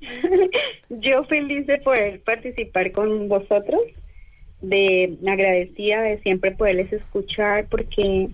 [0.90, 3.80] Yo feliz de poder participar con vosotros,
[4.60, 8.28] de agradecida de siempre poderles escuchar porque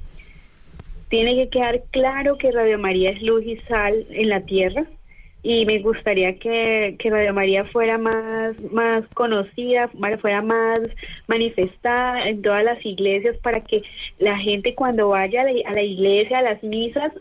[1.14, 4.84] tiene que quedar claro que Radio María es luz y sal en la tierra
[5.44, 9.88] y me gustaría que, Radio María fuera más, más conocida,
[10.20, 10.80] fuera más
[11.28, 13.82] manifestada en todas las iglesias para que
[14.18, 17.12] la gente cuando vaya a la, iglesia, a las misas,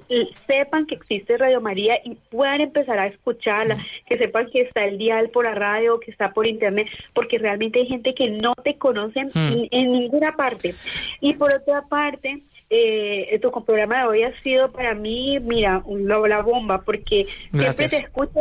[0.48, 3.78] sepan que existe Radio María y puedan empezar a escucharla,
[4.08, 7.82] que sepan que está el dial por la radio, que está por internet, porque realmente
[7.82, 9.68] hay gente que no te conocen hmm.
[9.70, 10.74] en ninguna parte.
[11.22, 12.41] Y por otra parte,
[12.76, 15.84] eh, tu programa de hoy ha sido para mí, mira,
[16.28, 18.39] la bomba, porque siempre te escucho,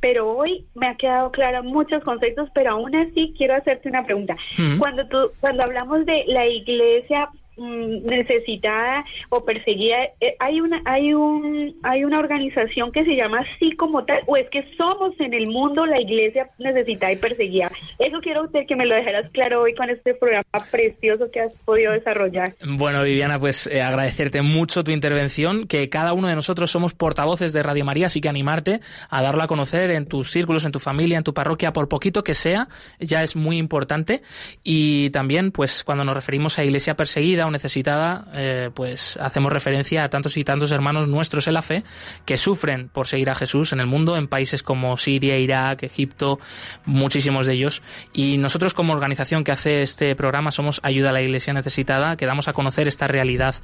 [0.00, 4.34] pero, hoy me ha quedado claro muchos conceptos, pero aún así quiero hacerte una pregunta.
[4.78, 7.28] Cuando tú, cuando hablamos de la iglesia
[7.62, 13.44] Mm, necesitada o perseguida eh, hay una hay un hay una organización que se llama
[13.54, 17.70] así como tal o es que somos en el mundo la iglesia necesitada y perseguida.
[18.00, 20.42] Eso quiero usted que me lo dejaras claro hoy con este programa
[20.72, 22.56] precioso que has podido desarrollar.
[22.66, 27.52] Bueno Viviana pues eh, agradecerte mucho tu intervención que cada uno de nosotros somos portavoces
[27.52, 30.80] de Radio María así que animarte a darlo a conocer en tus círculos en tu
[30.80, 32.66] familia en tu parroquia por poquito que sea
[32.98, 34.22] ya es muy importante.
[34.64, 40.08] Y también pues cuando nos referimos a iglesia perseguida necesitada, eh, pues hacemos referencia a
[40.08, 41.84] tantos y tantos hermanos nuestros en la fe
[42.24, 46.38] que sufren por seguir a Jesús en el mundo, en países como Siria, Irak, Egipto,
[46.84, 47.82] muchísimos de ellos.
[48.12, 52.26] Y nosotros como organización que hace este programa somos Ayuda a la Iglesia Necesitada, que
[52.26, 53.54] damos a conocer esta realidad.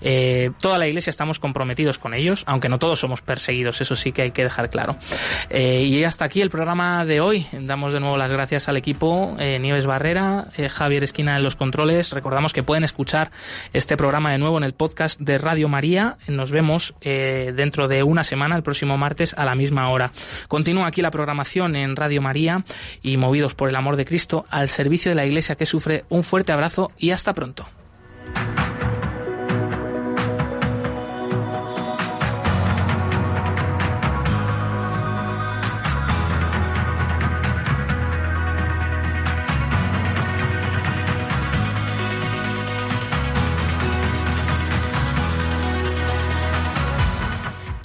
[0.00, 4.12] Eh, toda la Iglesia estamos comprometidos con ellos, aunque no todos somos perseguidos, eso sí
[4.12, 4.96] que hay que dejar claro.
[5.50, 7.46] Eh, y hasta aquí el programa de hoy.
[7.52, 12.12] Damos de nuevo las gracias al equipo Nieves Barrera, Javier Esquina en los controles.
[12.12, 12.84] Recordamos que pueden
[13.72, 16.18] este programa de nuevo en el podcast de Radio María.
[16.26, 20.12] Nos vemos eh, dentro de una semana, el próximo martes, a la misma hora.
[20.48, 22.64] Continúa aquí la programación en Radio María
[23.02, 26.04] y movidos por el amor de Cristo al servicio de la Iglesia que sufre.
[26.08, 27.66] Un fuerte abrazo y hasta pronto.